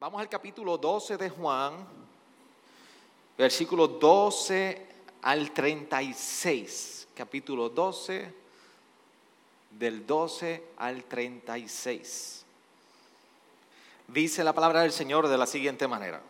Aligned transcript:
Vamos 0.00 0.22
al 0.22 0.30
capítulo 0.30 0.78
12 0.78 1.18
de 1.18 1.28
Juan, 1.28 1.74
versículo 3.36 3.86
12 3.86 4.86
al 5.20 5.50
36. 5.50 7.08
Capítulo 7.14 7.68
12, 7.68 8.32
del 9.72 10.06
12 10.06 10.68
al 10.78 11.04
36. 11.04 12.46
Dice 14.08 14.42
la 14.42 14.54
palabra 14.54 14.80
del 14.80 14.92
Señor 14.92 15.28
de 15.28 15.36
la 15.36 15.46
siguiente 15.46 15.86
manera. 15.86 16.22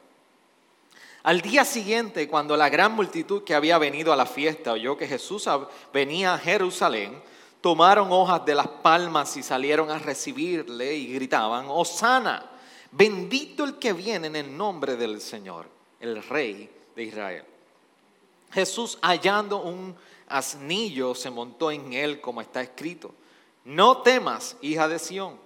Al 1.23 1.41
día 1.41 1.65
siguiente, 1.65 2.27
cuando 2.27 2.57
la 2.57 2.69
gran 2.69 2.91
multitud 2.91 3.45
que 3.45 3.55
había 3.55 3.79
venido 3.79 4.13
a 4.13 4.17
la 4.17 4.27
fiesta 4.27 4.73
oyó 4.73 4.97
que 4.97 5.07
Jesús 5.07 5.49
venía 5.93 6.35
a 6.35 6.39
Jerusalén, 6.39 7.23
tomaron 7.61 8.11
hojas 8.11 8.45
de 8.45 8.57
las 8.57 8.67
palmas 8.67 9.37
y 9.37 9.45
salieron 9.45 9.93
a 9.93 10.01
recibirle 10.01 10.97
y 10.97 11.15
gritaban, 11.15 11.67
Osana, 11.69 12.50
bendito 12.93 13.65
el 13.65 13.79
que 13.79 13.93
viene 13.93 14.27
en 14.27 14.37
el 14.37 14.57
nombre 14.57 14.97
del 14.97 15.21
Señor, 15.21 15.67
el 16.01 16.23
Rey 16.23 16.69
de 16.95 17.03
Israel. 17.03 17.45
Jesús 18.53 18.99
hallando 19.03 19.63
un 19.63 19.95
asnillo 20.29 21.15
se 21.15 21.31
montó 21.31 21.71
en 21.71 21.93
él 21.93 22.21
como 22.21 22.41
está 22.41 22.63
escrito. 22.63 23.15
No 23.65 23.99
temas, 23.99 24.57
hija 24.61 24.89
de 24.89 24.99
Sión. 24.99 25.39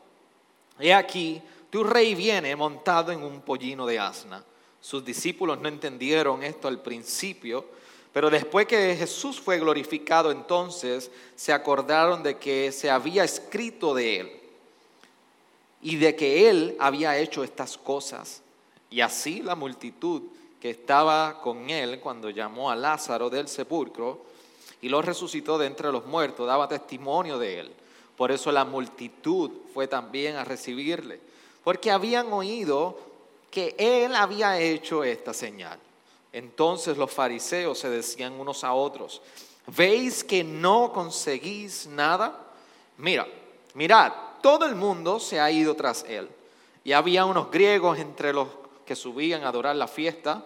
He 0.78 0.94
aquí, 0.94 1.42
tu 1.70 1.84
rey 1.84 2.14
viene 2.14 2.56
montado 2.56 3.12
en 3.12 3.22
un 3.22 3.40
pollino 3.40 3.86
de 3.86 3.98
asna. 3.98 4.44
Sus 4.80 5.04
discípulos 5.04 5.60
no 5.60 5.68
entendieron 5.68 6.42
esto 6.42 6.68
al 6.68 6.80
principio, 6.80 7.64
pero 8.12 8.30
después 8.30 8.66
que 8.66 8.94
Jesús 8.96 9.40
fue 9.40 9.58
glorificado, 9.58 10.30
entonces 10.30 11.10
se 11.34 11.52
acordaron 11.52 12.22
de 12.22 12.38
que 12.38 12.70
se 12.70 12.90
había 12.90 13.24
escrito 13.24 13.94
de 13.94 14.20
él 14.20 14.43
y 15.84 15.96
de 15.96 16.16
que 16.16 16.48
él 16.48 16.76
había 16.80 17.18
hecho 17.18 17.44
estas 17.44 17.76
cosas. 17.76 18.40
Y 18.90 19.02
así 19.02 19.42
la 19.42 19.54
multitud 19.54 20.22
que 20.58 20.70
estaba 20.70 21.42
con 21.42 21.68
él 21.68 22.00
cuando 22.00 22.30
llamó 22.30 22.70
a 22.70 22.74
Lázaro 22.74 23.28
del 23.28 23.48
sepulcro 23.48 24.24
y 24.80 24.88
lo 24.88 25.02
resucitó 25.02 25.58
de 25.58 25.66
entre 25.66 25.92
los 25.92 26.06
muertos, 26.06 26.46
daba 26.46 26.68
testimonio 26.68 27.38
de 27.38 27.60
él. 27.60 27.72
Por 28.16 28.32
eso 28.32 28.50
la 28.50 28.64
multitud 28.64 29.50
fue 29.74 29.86
también 29.86 30.36
a 30.36 30.44
recibirle, 30.44 31.20
porque 31.62 31.90
habían 31.90 32.32
oído 32.32 32.98
que 33.50 33.74
él 33.76 34.14
había 34.14 34.58
hecho 34.58 35.04
esta 35.04 35.34
señal. 35.34 35.78
Entonces 36.32 36.96
los 36.96 37.10
fariseos 37.10 37.78
se 37.78 37.90
decían 37.90 38.32
unos 38.40 38.64
a 38.64 38.72
otros, 38.72 39.20
¿veis 39.66 40.24
que 40.24 40.44
no 40.44 40.92
conseguís 40.94 41.86
nada? 41.88 42.40
Mira, 42.96 43.26
mirad, 43.74 44.12
todo 44.44 44.66
el 44.66 44.74
mundo 44.74 45.20
se 45.20 45.40
ha 45.40 45.50
ido 45.50 45.74
tras 45.74 46.04
él. 46.06 46.28
Y 46.84 46.92
había 46.92 47.24
unos 47.24 47.50
griegos 47.50 47.98
entre 47.98 48.34
los 48.34 48.46
que 48.84 48.94
subían 48.94 49.42
a 49.42 49.48
adorar 49.48 49.74
la 49.74 49.88
fiesta. 49.88 50.44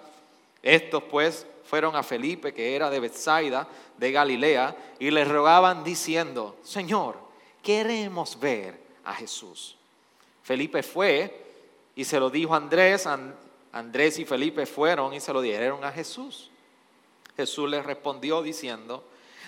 Estos 0.62 1.02
pues 1.02 1.44
fueron 1.64 1.96
a 1.96 2.04
Felipe, 2.04 2.54
que 2.54 2.76
era 2.76 2.91
de 2.91 3.00
Bethsaida, 3.00 3.66
de 3.96 4.12
Galilea, 4.12 4.76
y 5.00 5.10
le 5.10 5.24
rogaban 5.24 5.82
diciendo, 5.82 6.54
Señor, 6.62 7.16
queremos 7.60 8.38
ver 8.38 8.80
a 9.04 9.14
Jesús. 9.14 9.76
Felipe 10.44 10.84
fue 10.84 11.46
y 11.96 12.04
se 12.04 12.20
lo 12.20 12.30
dijo 12.30 12.54
a 12.54 12.58
Andrés, 12.58 13.04
Andrés 13.72 14.20
y 14.20 14.24
Felipe 14.24 14.64
fueron 14.64 15.12
y 15.12 15.19
se 15.19 15.32
lo 15.32 15.41
dieron 15.41 15.82
a 15.82 15.91
Jesús. 15.91 16.52
Jesús 17.36 17.69
les 17.69 17.84
respondió 17.84 18.42
diciendo, 18.42 19.02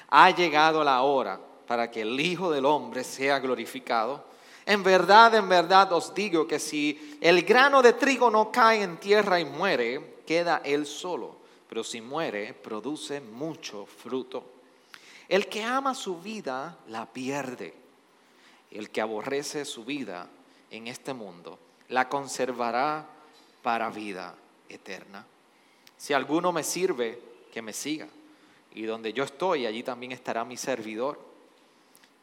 ha 0.08 0.28
llegado 0.32 0.82
la 0.82 1.02
hora 1.02 1.38
para 1.68 1.88
que 1.88 2.00
el 2.00 2.18
Hijo 2.18 2.50
del 2.50 2.64
Hombre 2.64 3.04
sea 3.04 3.38
glorificado. 3.38 4.28
En 4.66 4.82
verdad, 4.82 5.34
en 5.34 5.48
verdad 5.48 5.92
os 5.92 6.14
digo 6.14 6.46
que 6.46 6.58
si 6.58 7.18
el 7.20 7.42
grano 7.42 7.82
de 7.82 7.94
trigo 7.94 8.30
no 8.30 8.52
cae 8.52 8.82
en 8.82 8.98
tierra 8.98 9.40
y 9.40 9.44
muere, 9.44 10.20
queda 10.26 10.60
él 10.64 10.86
solo, 10.86 11.36
pero 11.68 11.82
si 11.82 12.00
muere, 12.00 12.54
produce 12.54 13.20
mucho 13.20 13.86
fruto. 13.86 14.44
El 15.28 15.48
que 15.48 15.62
ama 15.62 15.94
su 15.94 16.20
vida, 16.20 16.78
la 16.88 17.06
pierde. 17.06 17.74
El 18.70 18.90
que 18.90 19.00
aborrece 19.00 19.64
su 19.64 19.84
vida 19.84 20.28
en 20.70 20.86
este 20.86 21.14
mundo, 21.14 21.58
la 21.88 22.08
conservará 22.08 23.06
para 23.62 23.90
vida 23.90 24.34
eterna. 24.68 25.26
Si 25.96 26.12
alguno 26.12 26.52
me 26.52 26.62
sirve, 26.62 27.20
que 27.52 27.62
me 27.62 27.72
siga. 27.72 28.08
Y 28.72 28.82
donde 28.82 29.12
yo 29.12 29.24
estoy, 29.24 29.66
allí 29.66 29.82
también 29.82 30.12
estará 30.12 30.44
mi 30.44 30.56
servidor. 30.56 31.20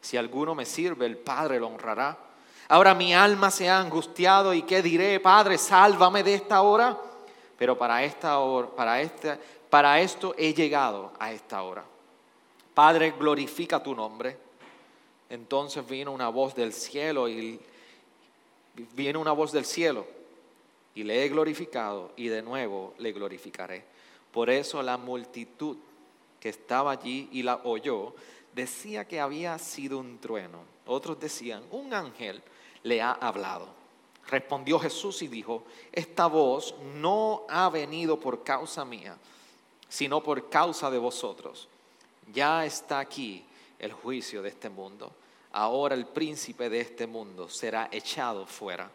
Si 0.00 0.16
alguno 0.16 0.54
me 0.54 0.64
sirve, 0.64 1.06
el 1.06 1.18
Padre 1.18 1.60
lo 1.60 1.68
honrará. 1.68 2.18
Ahora 2.68 2.94
mi 2.94 3.14
alma 3.14 3.50
se 3.50 3.68
ha 3.68 3.80
angustiado 3.80 4.52
y 4.52 4.62
qué 4.62 4.82
diré, 4.82 5.18
Padre, 5.20 5.56
sálvame 5.56 6.22
de 6.22 6.34
esta 6.34 6.60
hora. 6.60 6.98
Pero 7.56 7.76
para 7.78 8.04
esta 8.04 8.38
hora, 8.38 8.68
para 8.68 9.00
esta, 9.00 9.38
para 9.70 10.00
esto 10.00 10.34
he 10.36 10.52
llegado 10.52 11.12
a 11.18 11.32
esta 11.32 11.62
hora. 11.62 11.84
Padre, 12.74 13.14
glorifica 13.18 13.82
tu 13.82 13.94
nombre. 13.94 14.36
Entonces 15.30 15.86
vino 15.86 16.12
una 16.12 16.28
voz 16.28 16.54
del 16.54 16.72
cielo 16.72 17.28
y 17.28 17.58
viene 18.94 19.18
una 19.18 19.32
voz 19.32 19.50
del 19.50 19.64
cielo 19.64 20.06
y 20.94 21.04
le 21.04 21.24
he 21.24 21.28
glorificado 21.28 22.12
y 22.16 22.28
de 22.28 22.42
nuevo 22.42 22.94
le 22.98 23.12
glorificaré. 23.12 23.84
Por 24.30 24.50
eso 24.50 24.82
la 24.82 24.96
multitud 24.96 25.76
que 26.38 26.50
estaba 26.50 26.92
allí 26.92 27.28
y 27.32 27.42
la 27.42 27.60
oyó 27.64 28.14
decía 28.54 29.06
que 29.06 29.20
había 29.20 29.58
sido 29.58 29.98
un 29.98 30.18
trueno. 30.18 30.58
Otros 30.86 31.18
decían, 31.20 31.62
un 31.70 31.92
ángel 31.92 32.42
le 32.88 33.02
ha 33.02 33.12
hablado. 33.12 33.68
Respondió 34.26 34.78
Jesús 34.78 35.22
y 35.22 35.28
dijo, 35.28 35.64
esta 35.92 36.26
voz 36.26 36.74
no 36.96 37.44
ha 37.48 37.68
venido 37.70 38.18
por 38.18 38.42
causa 38.42 38.84
mía, 38.84 39.16
sino 39.88 40.22
por 40.22 40.50
causa 40.50 40.90
de 40.90 40.98
vosotros. 40.98 41.68
Ya 42.32 42.66
está 42.66 42.98
aquí 42.98 43.44
el 43.78 43.92
juicio 43.92 44.42
de 44.42 44.50
este 44.50 44.68
mundo. 44.68 45.12
Ahora 45.52 45.94
el 45.94 46.06
príncipe 46.06 46.68
de 46.68 46.80
este 46.80 47.06
mundo 47.06 47.48
será 47.48 47.88
echado 47.90 48.46
fuera. 48.46 48.90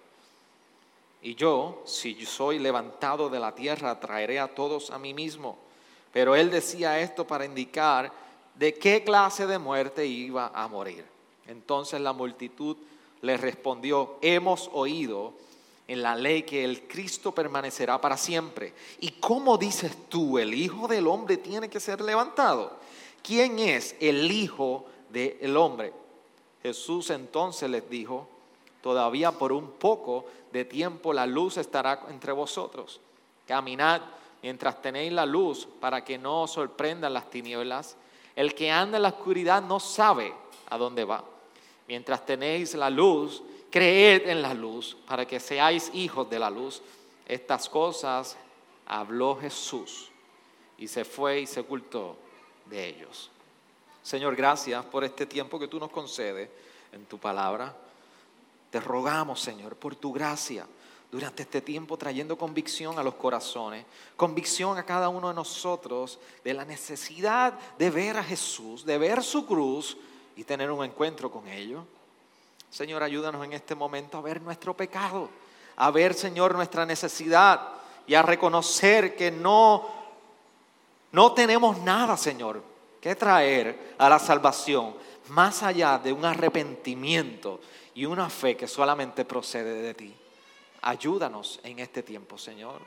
Y 1.23 1.35
yo, 1.35 1.81
si 1.85 2.25
soy 2.25 2.59
levantado 2.59 3.29
de 3.29 3.39
la 3.39 3.55
tierra, 3.55 3.99
traeré 3.99 4.39
a 4.39 4.53
todos 4.53 4.91
a 4.91 4.99
mí 4.99 5.13
mismo. 5.13 5.57
Pero 6.11 6.35
él 6.35 6.51
decía 6.51 6.99
esto 6.99 7.25
para 7.25 7.45
indicar 7.45 8.11
de 8.53 8.73
qué 8.75 9.03
clase 9.03 9.47
de 9.47 9.57
muerte 9.57 10.05
iba 10.05 10.51
a 10.53 10.67
morir. 10.67 11.05
Entonces 11.47 11.99
la 11.99 12.13
multitud 12.13 12.77
le 13.23 13.37
respondió, 13.37 14.17
hemos 14.21 14.69
oído 14.73 15.33
en 15.87 16.03
la 16.03 16.13
ley 16.15 16.43
que 16.43 16.65
el 16.65 16.87
Cristo 16.87 17.33
permanecerá 17.33 17.99
para 17.99 18.17
siempre. 18.17 18.73
¿Y 18.99 19.11
cómo 19.11 19.57
dices 19.57 19.97
tú, 20.09 20.37
el 20.37 20.53
Hijo 20.53 20.89
del 20.89 21.07
Hombre 21.07 21.37
tiene 21.37 21.69
que 21.69 21.79
ser 21.79 22.01
levantado? 22.01 22.77
¿Quién 23.23 23.59
es 23.59 23.95
el 24.01 24.29
Hijo 24.29 24.85
del 25.09 25.55
Hombre? 25.55 25.93
Jesús 26.61 27.09
entonces 27.11 27.69
les 27.69 27.89
dijo, 27.89 28.27
todavía 28.81 29.31
por 29.31 29.53
un 29.53 29.71
poco 29.71 30.25
de 30.51 30.65
tiempo 30.65 31.13
la 31.13 31.25
luz 31.25 31.55
estará 31.55 32.05
entre 32.09 32.33
vosotros. 32.33 32.99
Caminad 33.47 34.01
mientras 34.41 34.81
tenéis 34.81 35.13
la 35.13 35.25
luz 35.25 35.65
para 35.79 36.03
que 36.03 36.17
no 36.17 36.41
os 36.43 36.51
sorprendan 36.51 37.13
las 37.13 37.29
tinieblas. 37.29 37.95
El 38.35 38.53
que 38.53 38.69
anda 38.69 38.97
en 38.97 39.03
la 39.03 39.09
oscuridad 39.09 39.61
no 39.61 39.79
sabe 39.79 40.33
a 40.69 40.77
dónde 40.77 41.05
va. 41.05 41.23
Mientras 41.87 42.25
tenéis 42.25 42.73
la 42.75 42.89
luz, 42.89 43.43
creed 43.69 44.27
en 44.27 44.41
la 44.41 44.53
luz 44.53 44.95
para 45.07 45.25
que 45.25 45.39
seáis 45.39 45.89
hijos 45.93 46.29
de 46.29 46.39
la 46.39 46.49
luz. 46.49 46.81
Estas 47.25 47.67
cosas 47.67 48.37
habló 48.85 49.35
Jesús 49.35 50.11
y 50.77 50.87
se 50.87 51.03
fue 51.03 51.41
y 51.41 51.47
se 51.47 51.61
ocultó 51.61 52.17
de 52.65 52.89
ellos. 52.89 53.31
Señor, 54.03 54.35
gracias 54.35 54.83
por 54.85 55.03
este 55.03 55.25
tiempo 55.25 55.57
que 55.57 55.67
tú 55.67 55.79
nos 55.79 55.89
concedes 55.89 56.49
en 56.91 57.05
tu 57.05 57.17
palabra. 57.17 57.75
Te 58.69 58.79
rogamos, 58.79 59.39
Señor, 59.41 59.75
por 59.75 59.95
tu 59.95 60.11
gracia 60.11 60.67
durante 61.11 61.43
este 61.43 61.61
tiempo 61.61 61.95
trayendo 61.95 62.37
convicción 62.37 62.97
a 62.97 63.03
los 63.03 63.15
corazones, 63.15 63.85
convicción 64.17 64.77
a 64.77 64.85
cada 64.85 65.09
uno 65.09 65.29
de 65.29 65.35
nosotros 65.35 66.19
de 66.43 66.53
la 66.53 66.65
necesidad 66.65 67.53
de 67.77 67.89
ver 67.91 68.17
a 68.17 68.23
Jesús, 68.23 68.83
de 68.83 68.97
ver 68.97 69.23
su 69.23 69.45
cruz 69.45 69.95
y 70.35 70.43
tener 70.43 70.71
un 70.71 70.83
encuentro 70.83 71.31
con 71.31 71.47
ello. 71.47 71.85
Señor, 72.69 73.03
ayúdanos 73.03 73.43
en 73.45 73.53
este 73.53 73.75
momento 73.75 74.17
a 74.17 74.21
ver 74.21 74.41
nuestro 74.41 74.75
pecado, 74.75 75.29
a 75.75 75.91
ver, 75.91 76.13
Señor, 76.13 76.55
nuestra 76.55 76.85
necesidad 76.85 77.69
y 78.07 78.15
a 78.15 78.21
reconocer 78.21 79.15
que 79.15 79.31
no, 79.31 79.87
no 81.11 81.33
tenemos 81.33 81.77
nada, 81.79 82.17
Señor, 82.17 82.63
que 82.99 83.15
traer 83.15 83.95
a 83.97 84.09
la 84.09 84.19
salvación 84.19 84.95
más 85.29 85.63
allá 85.63 85.99
de 85.99 86.11
un 86.11 86.25
arrepentimiento 86.25 87.59
y 87.95 88.05
una 88.05 88.29
fe 88.29 88.57
que 88.57 88.67
solamente 88.67 89.25
procede 89.25 89.81
de 89.81 89.93
ti. 89.93 90.15
Ayúdanos 90.81 91.59
en 91.63 91.79
este 91.79 92.03
tiempo, 92.03 92.37
Señor. 92.37 92.81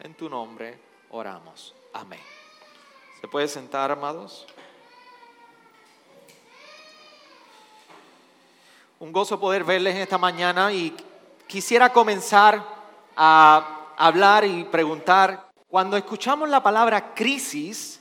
En 0.00 0.14
tu 0.14 0.28
nombre 0.28 0.78
oramos. 1.10 1.74
Amén. 1.92 2.20
¿Se 3.20 3.28
puede 3.28 3.48
sentar, 3.48 3.90
amados? 3.90 4.46
Un 9.00 9.12
gozo 9.12 9.38
poder 9.38 9.62
verles 9.62 9.94
esta 9.94 10.18
mañana 10.18 10.72
y 10.72 10.96
quisiera 11.46 11.92
comenzar 11.92 12.64
a 13.16 13.94
hablar 13.96 14.44
y 14.44 14.64
preguntar, 14.64 15.50
cuando 15.68 15.96
escuchamos 15.96 16.48
la 16.48 16.60
palabra 16.60 17.14
crisis, 17.14 18.00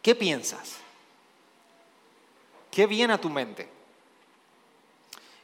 ¿qué 0.00 0.14
piensas? 0.14 0.76
¿Qué 2.70 2.86
viene 2.86 3.14
a 3.14 3.20
tu 3.20 3.28
mente? 3.28 3.68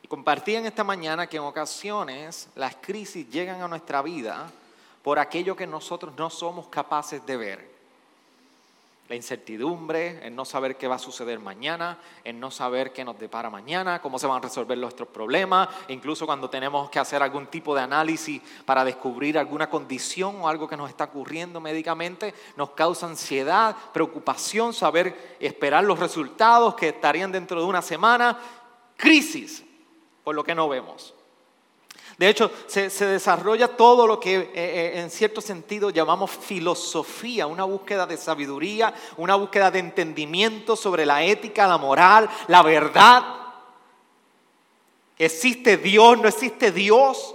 Y 0.01 0.07
compartí 0.07 0.55
en 0.55 0.67
esta 0.67 0.85
mañana 0.85 1.27
que 1.27 1.39
en 1.39 1.43
ocasiones 1.43 2.49
las 2.55 2.77
crisis 2.77 3.29
llegan 3.29 3.61
a 3.61 3.67
nuestra 3.67 4.01
vida 4.01 4.49
por 5.03 5.19
aquello 5.19 5.57
que 5.57 5.67
nosotros 5.67 6.15
no 6.17 6.31
somos 6.31 6.69
capaces 6.69 7.27
de 7.27 7.37
ver 7.37 7.76
la 9.09 9.15
incertidumbre, 9.15 10.27
en 10.27 10.35
no 10.35 10.45
saber 10.45 10.77
qué 10.77 10.89
va 10.89 10.97
a 10.97 10.99
suceder 10.99 11.39
mañana, 11.39 11.99
en 12.25 12.41
no 12.41 12.51
saber 12.51 12.93
qué 12.93 13.05
nos 13.05 13.19
depara 13.19 13.51
mañana, 13.51 14.03
cómo 14.03 14.19
se 14.19 14.27
van 14.27 14.39
a 14.39 14.41
resolver 14.41 14.77
nuestros 14.77 15.09
problemas, 15.09 15.69
incluso 15.89 16.27
cuando 16.27 16.51
tenemos 16.51 16.91
que 16.91 16.99
hacer 16.99 17.23
algún 17.23 17.47
tipo 17.47 17.75
de 17.75 17.83
análisis 17.83 18.43
para 18.65 18.85
descubrir 18.85 19.39
alguna 19.39 19.71
condición 19.71 20.41
o 20.41 20.49
algo 20.49 20.69
que 20.69 20.77
nos 20.77 20.91
está 20.91 21.05
ocurriendo 21.05 21.61
médicamente, 21.61 22.35
nos 22.57 22.71
causa 22.71 23.07
ansiedad, 23.07 23.77
preocupación, 23.93 24.73
saber 24.73 25.37
esperar 25.41 25.85
los 25.85 25.99
resultados 25.99 26.75
que 26.75 26.89
estarían 26.89 27.31
dentro 27.31 27.61
de 27.61 27.67
una 27.67 27.83
semana, 27.83 28.39
crisis 28.97 29.65
por 30.25 30.35
lo 30.35 30.43
que 30.43 30.55
no 30.55 30.69
vemos. 30.69 31.16
De 32.19 32.31
hecho, 32.31 32.51
se, 32.67 32.89
desarrolla 32.89 33.69
todo 33.69 34.07
lo 34.07 34.19
que 34.19 34.37
eh, 34.37 34.51
eh, 34.55 34.93
en 35.01 35.11
cierto 35.11 35.43
sentido 35.43 35.91
llamamos 35.91 36.31
filosofía, 36.31 37.47
una 37.47 37.65
búsqueda 37.65 38.07
de 38.07 38.17
sabiduría, 38.17 38.95
una 39.19 39.35
búsqueda 39.35 39.71
de 39.71 39.81
entendimiento 39.81 40.77
sobre 40.77 41.05
la 41.05 41.23
ética, 41.23 41.67
la 41.67 41.77
moral, 41.77 42.29
la 42.49 42.63
verdad. 42.63 43.23
¿Existe 45.19 45.77
Dios? 45.77 46.19
¿No 46.19 46.29
existe 46.29 46.73
Dios? 46.73 47.35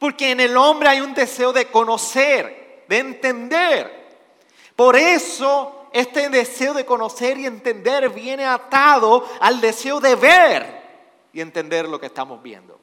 Porque 0.00 0.32
en 0.32 0.40
el 0.40 0.56
hombre 0.56 0.88
hay 0.88 1.00
un 1.00 1.14
deseo 1.14 1.52
de 1.52 1.66
conocer, 1.66 2.84
de 2.88 2.98
entender. 2.98 4.02
Por 4.74 4.96
eso 4.96 5.86
este 5.92 6.28
deseo 6.30 6.74
de 6.74 6.84
conocer 6.84 7.38
y 7.38 7.46
entender 7.46 8.08
viene 8.10 8.44
atado 8.44 9.24
al 9.40 9.60
deseo 9.60 10.00
de 10.00 10.16
ver 10.16 10.82
y 11.32 11.40
entender 11.40 11.88
lo 11.88 12.00
que 12.00 12.06
estamos 12.06 12.42
viendo. 12.42 12.81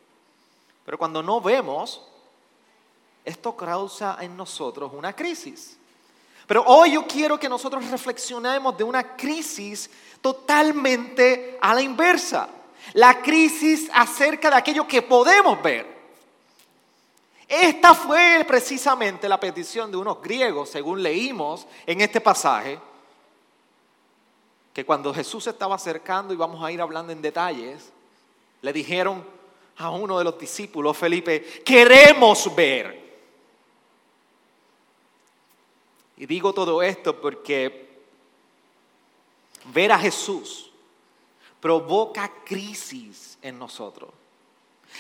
Pero 0.90 0.98
cuando 0.98 1.22
no 1.22 1.40
vemos, 1.40 2.02
esto 3.24 3.56
causa 3.56 4.18
en 4.22 4.36
nosotros 4.36 4.92
una 4.92 5.16
crisis. 5.16 5.78
Pero 6.48 6.64
hoy 6.66 6.94
yo 6.94 7.06
quiero 7.06 7.40
que 7.40 7.48
nosotros 7.48 7.92
reflexionemos 7.92 8.76
de 8.76 8.84
una 8.84 9.16
crisis 9.16 9.88
totalmente 10.20 11.60
a 11.62 11.76
la 11.76 11.84
inversa. 11.84 12.50
La 12.94 13.22
crisis 13.22 13.88
acerca 13.94 14.50
de 14.50 14.56
aquello 14.56 14.88
que 14.88 15.04
podemos 15.04 15.62
ver. 15.62 15.86
Esta 17.48 17.94
fue 17.94 18.44
precisamente 18.48 19.30
la 19.30 19.40
petición 19.40 19.92
de 19.92 19.98
unos 19.98 20.20
griegos, 20.24 20.72
según 20.72 21.04
leímos 21.04 21.68
en 21.86 22.02
este 22.02 22.20
pasaje, 22.20 22.80
que 24.74 24.84
cuando 24.84 25.14
Jesús 25.14 25.46
estaba 25.46 25.76
acercando, 25.76 26.34
y 26.34 26.38
vamos 26.38 26.64
a 26.64 26.72
ir 26.72 26.82
hablando 26.82 27.12
en 27.12 27.22
detalles, 27.22 27.92
le 28.64 28.74
dijeron, 28.74 29.38
a 29.80 29.90
uno 29.90 30.18
de 30.18 30.26
los 30.26 30.38
discípulos, 30.38 30.98
Felipe, 30.98 31.42
queremos 31.66 32.54
ver. 32.54 33.00
Y 36.18 36.26
digo 36.26 36.54
todo 36.54 36.84
esto 36.84 37.20
porque 37.20 37.90
ver 39.74 39.94
a 39.94 39.98
Jesús 39.98 40.70
provoca 41.62 42.30
crisis 42.44 43.38
en 43.42 43.58
nosotros. 43.58 44.10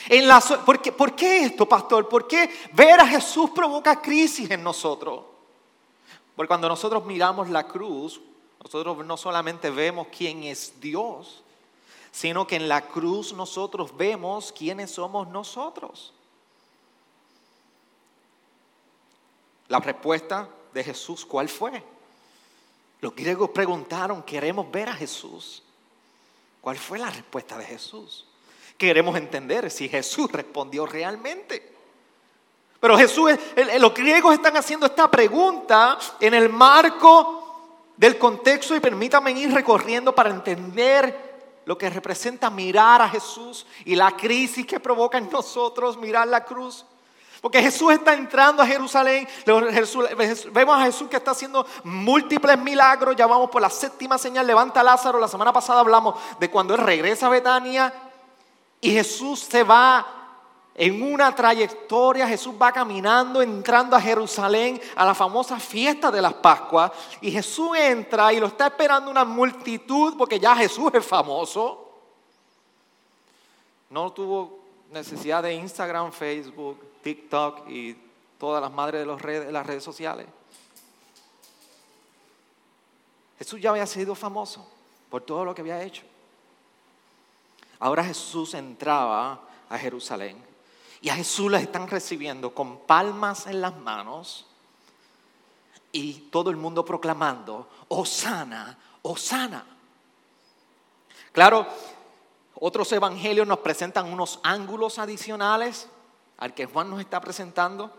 En 0.07 0.29
¿por, 0.65 0.81
qué, 0.81 0.93
¿Por 0.93 1.13
qué 1.13 1.41
esto, 1.41 1.67
pastor? 1.67 2.07
¿Por 2.07 2.25
qué 2.25 2.49
ver 2.71 3.01
a 3.01 3.07
Jesús 3.07 3.49
provoca 3.49 4.01
crisis 4.01 4.49
en 4.49 4.63
nosotros? 4.63 5.23
Porque 6.37 6.47
cuando 6.47 6.69
nosotros 6.69 7.05
miramos 7.05 7.49
la 7.49 7.67
cruz, 7.67 8.21
nosotros 8.63 9.05
no 9.05 9.17
solamente 9.17 9.69
vemos 9.69 10.07
quién 10.15 10.43
es 10.43 10.79
Dios, 10.79 11.43
sino 12.11 12.47
que 12.47 12.55
en 12.55 12.67
la 12.67 12.87
cruz 12.87 13.33
nosotros 13.33 13.95
vemos 13.95 14.51
quiénes 14.51 14.91
somos 14.91 15.27
nosotros. 15.27 16.13
La 19.67 19.79
respuesta 19.79 20.49
de 20.73 20.83
Jesús, 20.83 21.25
¿cuál 21.25 21.47
fue? 21.47 21.83
Los 23.01 23.15
griegos 23.15 23.51
preguntaron, 23.51 24.23
queremos 24.23 24.69
ver 24.71 24.89
a 24.89 24.93
Jesús. 24.93 25.63
¿Cuál 26.61 26.77
fue 26.77 26.99
la 26.99 27.09
respuesta 27.09 27.57
de 27.57 27.65
Jesús? 27.65 28.25
Queremos 28.77 29.15
entender 29.15 29.69
si 29.69 29.87
Jesús 29.87 30.31
respondió 30.31 30.85
realmente. 30.85 31.75
Pero 32.79 32.97
Jesús, 32.97 33.31
los 33.79 33.93
griegos 33.93 34.33
están 34.33 34.55
haciendo 34.57 34.85
esta 34.85 35.09
pregunta 35.11 35.97
en 36.19 36.33
el 36.33 36.49
marco 36.49 37.39
del 37.95 38.17
contexto 38.17 38.75
y 38.75 38.79
permítanme 38.79 39.31
ir 39.31 39.53
recorriendo 39.53 40.15
para 40.15 40.29
entender 40.29 41.28
lo 41.69 41.77
que 41.77 41.87
representa 41.87 42.49
mirar 42.49 42.99
a 42.99 43.07
Jesús 43.07 43.63
y 43.85 43.95
la 43.95 44.17
crisis 44.17 44.65
que 44.65 44.79
provoca 44.79 45.19
en 45.19 45.29
nosotros 45.29 45.97
mirar 45.97 46.27
la 46.27 46.43
cruz. 46.43 46.83
Porque 47.41 47.61
Jesús 47.61 47.93
está 47.93 48.15
entrando 48.15 48.63
a 48.63 48.65
Jerusalén, 48.65 49.27
vemos 50.51 50.75
a 50.75 50.81
Jesús 50.85 51.07
que 51.07 51.17
está 51.17 51.29
haciendo 51.29 51.67
múltiples 51.83 52.57
milagros, 52.57 53.15
ya 53.15 53.27
vamos 53.27 53.51
por 53.51 53.61
la 53.61 53.69
séptima 53.69 54.17
señal, 54.17 54.47
levanta 54.47 54.79
a 54.79 54.83
Lázaro, 54.83 55.19
la 55.19 55.27
semana 55.27 55.53
pasada 55.53 55.81
hablamos 55.81 56.15
de 56.39 56.49
cuando 56.49 56.73
Él 56.73 56.81
regresa 56.81 57.27
a 57.27 57.29
Betania 57.29 57.93
y 58.81 58.91
Jesús 58.91 59.41
se 59.41 59.61
va 59.61 60.18
en 60.79 61.03
una 61.03 61.35
trayectoria 61.35 62.25
Jesús 62.25 62.55
va 62.59 62.71
caminando, 62.71 63.41
entrando 63.41 63.97
a 63.97 64.01
Jerusalén 64.01 64.79
a 64.95 65.05
la 65.05 65.13
famosa 65.13 65.59
fiesta 65.59 66.09
de 66.09 66.21
las 66.21 66.33
Pascuas. 66.35 66.93
Y 67.19 67.29
Jesús 67.31 67.77
entra 67.77 68.31
y 68.31 68.39
lo 68.39 68.47
está 68.47 68.67
esperando 68.67 69.11
una 69.11 69.25
multitud 69.25 70.15
porque 70.17 70.39
ya 70.39 70.55
Jesús 70.55 70.89
es 70.93 71.05
famoso. 71.05 71.85
No 73.89 74.13
tuvo 74.13 74.57
necesidad 74.89 75.43
de 75.43 75.53
Instagram, 75.53 76.13
Facebook, 76.13 76.79
TikTok 77.03 77.67
y 77.67 77.97
todas 78.37 78.61
las 78.61 78.71
madres 78.71 79.05
de, 79.05 79.51
las 79.51 79.67
redes 79.67 79.83
sociales. 79.83 80.27
Jesús 83.37 83.59
ya 83.59 83.71
había 83.71 83.85
sido 83.85 84.15
famoso 84.15 84.65
por 85.09 85.23
todo 85.23 85.43
lo 85.43 85.53
que 85.53 85.59
había 85.59 85.83
hecho. 85.83 86.03
Ahora 87.79 88.01
Jesús 88.01 88.53
entraba 88.53 89.41
a 89.69 89.77
Jerusalén 89.77 90.47
y 91.01 91.09
a 91.09 91.15
Jesús 91.15 91.51
le 91.51 91.59
están 91.59 91.87
recibiendo 91.87 92.53
con 92.53 92.79
palmas 92.79 93.47
en 93.47 93.61
las 93.61 93.77
manos 93.77 94.45
y 95.91 96.13
todo 96.31 96.49
el 96.49 96.57
mundo 96.57 96.83
proclamando, 96.83 97.69
Osana, 97.87 98.77
Osana. 99.01 99.65
Claro, 101.31 101.65
otros 102.55 102.91
evangelios 102.91 103.47
nos 103.47 103.59
presentan 103.59 104.11
unos 104.11 104.39
ángulos 104.43 104.99
adicionales 104.99 105.87
al 106.37 106.53
que 106.53 106.65
Juan 106.65 106.89
nos 106.89 106.99
está 106.99 107.21
presentando. 107.21 107.91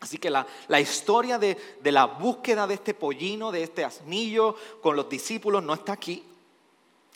Así 0.00 0.18
que 0.18 0.30
la, 0.30 0.46
historia 0.80 1.38
de, 1.38 1.78
de, 1.80 1.92
la 1.92 2.04
búsqueda 2.04 2.68
de 2.68 2.74
este 2.74 2.94
pollino, 2.94 3.50
de 3.50 3.64
este 3.64 3.84
asnillo 3.84 4.54
con 4.80 4.94
los 4.94 5.08
discípulos 5.08 5.62
no 5.62 5.74
está 5.74 5.92
aquí. 5.92 6.24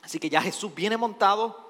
Así 0.02 0.18
que 0.18 0.28
ya 0.28 0.42
Jesús 0.42 0.74
viene 0.74 0.96
montado 0.96 1.61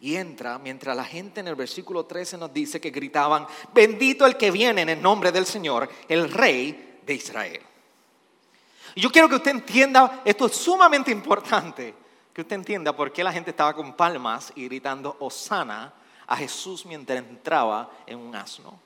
y 0.00 0.16
entra 0.16 0.58
mientras 0.58 0.96
la 0.96 1.04
gente 1.04 1.40
en 1.40 1.48
el 1.48 1.54
versículo 1.54 2.06
13 2.06 2.38
nos 2.38 2.52
dice 2.52 2.80
que 2.80 2.90
gritaban, 2.90 3.46
bendito 3.72 4.26
el 4.26 4.36
que 4.36 4.50
viene 4.50 4.80
en 4.80 4.88
el 4.88 5.02
nombre 5.02 5.30
del 5.30 5.44
Señor, 5.44 5.88
el 6.08 6.30
rey 6.32 7.00
de 7.04 7.14
Israel. 7.14 7.60
Yo 8.96 9.12
quiero 9.12 9.28
que 9.28 9.36
usted 9.36 9.50
entienda, 9.50 10.22
esto 10.24 10.46
es 10.46 10.56
sumamente 10.56 11.10
importante, 11.10 11.94
que 12.32 12.40
usted 12.40 12.56
entienda 12.56 12.96
por 12.96 13.12
qué 13.12 13.22
la 13.22 13.32
gente 13.32 13.50
estaba 13.50 13.74
con 13.74 13.92
palmas 13.92 14.52
y 14.56 14.64
gritando 14.64 15.16
Osana 15.20 15.92
a 16.26 16.36
Jesús 16.36 16.86
mientras 16.86 17.18
entraba 17.18 17.90
en 18.06 18.18
un 18.18 18.34
asno. 18.34 18.80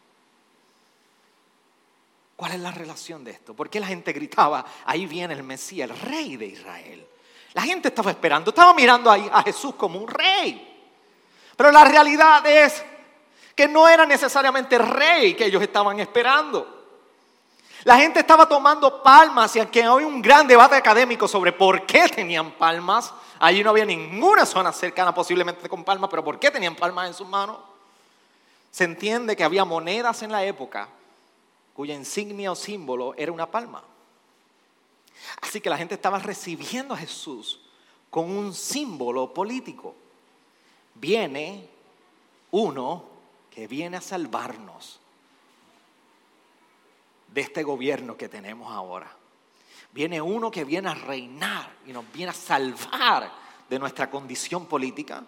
¿Cuál 2.35 2.53
es 2.53 2.61
la 2.61 2.73
relación 2.73 3.23
de 3.23 3.31
esto? 3.31 3.55
¿Por 3.55 3.71
qué 3.71 3.79
la 3.79 3.87
gente 3.87 4.13
gritaba, 4.13 4.65
ahí 4.85 5.07
viene 5.07 5.35
el 5.35 5.45
Mesías, 5.45 5.89
el 5.89 5.97
rey 5.97 6.37
de 6.37 6.47
Israel? 6.47 7.07
La 7.53 7.63
gente 7.63 7.89
estaba 7.89 8.11
esperando, 8.11 8.51
estaba 8.51 8.75
mirando 8.75 9.09
ahí 9.09 9.29
a 9.33 9.43
Jesús 9.45 9.77
como 9.77 10.01
un 10.01 10.09
rey. 10.09 10.74
Pero 11.57 11.71
la 11.71 11.85
realidad 11.85 12.45
es 12.47 12.83
que 13.55 13.69
no 13.69 13.89
era 13.89 14.05
necesariamente 14.05 14.79
rey 14.79 15.35
que 15.35 15.47
ellos 15.47 15.63
estaban 15.63 16.01
esperando. 16.01 16.75
La 17.85 17.97
gente 17.99 18.21
estaba 18.21 18.49
tomando 18.49 19.03
palmas 19.03 19.55
y 19.55 19.61
aunque 19.61 19.83
hay 19.83 20.05
un 20.05 20.23
gran 20.23 20.47
debate 20.47 20.75
académico 20.75 21.29
sobre 21.29 21.53
por 21.53 21.85
qué 21.85 22.09
tenían 22.09 22.53
palmas, 22.53 23.13
allí 23.39 23.63
no 23.63 23.71
había 23.71 23.85
ninguna 23.85 24.47
zona 24.47 24.73
cercana 24.73 25.15
posiblemente 25.15 25.69
con 25.69 25.85
palmas, 25.85 26.09
pero 26.09 26.25
por 26.25 26.39
qué 26.39 26.51
tenían 26.51 26.75
palmas 26.75 27.09
en 27.09 27.15
sus 27.15 27.29
manos. 27.29 27.59
Se 28.71 28.85
entiende 28.85 29.37
que 29.37 29.45
había 29.45 29.65
monedas 29.65 30.23
en 30.23 30.33
la 30.33 30.45
época 30.45 30.89
cuya 31.75 31.95
insignia 31.95 32.53
o 32.53 32.55
símbolo 32.55 33.15
era 33.17 33.31
una 33.33 33.51
palma. 33.51 33.83
Así 35.43 35.61
que 35.61 35.71
la 35.71 35.77
gente 35.77 35.95
estaba 35.95 36.19
recibiendo 36.19 36.95
a 36.95 36.97
Jesús 36.97 37.61
con 38.09 38.31
un 38.31 38.55
símbolo 38.55 39.35
político 39.35 39.95
viene 40.95 41.69
uno 42.51 43.05
que 43.51 43.67
viene 43.67 43.97
a 43.97 44.01
salvarnos 44.01 45.01
de 47.29 47.41
este 47.41 47.63
gobierno 47.63 48.17
que 48.17 48.29
tenemos 48.29 48.73
ahora. 48.73 49.11
Viene 49.93 50.21
uno 50.21 50.51
que 50.51 50.65
viene 50.65 50.89
a 50.89 50.95
reinar 50.95 51.71
y 51.87 51.93
nos 51.93 52.11
viene 52.13 52.31
a 52.31 52.35
salvar 52.35 53.31
de 53.69 53.79
nuestra 53.79 54.11
condición 54.11 54.67
política. 54.67 55.23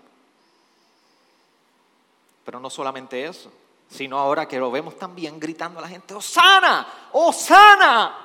Pero 2.44 2.60
no 2.60 2.70
solamente 2.70 3.24
eso, 3.24 3.52
sino 3.90 4.18
ahora 4.18 4.46
que 4.46 4.58
lo 4.58 4.70
vemos 4.70 4.96
también 4.96 5.38
gritando 5.40 5.78
a 5.78 5.82
la 5.82 5.88
gente, 5.88 6.14
Osana, 6.14 7.10
Osana. 7.12 8.18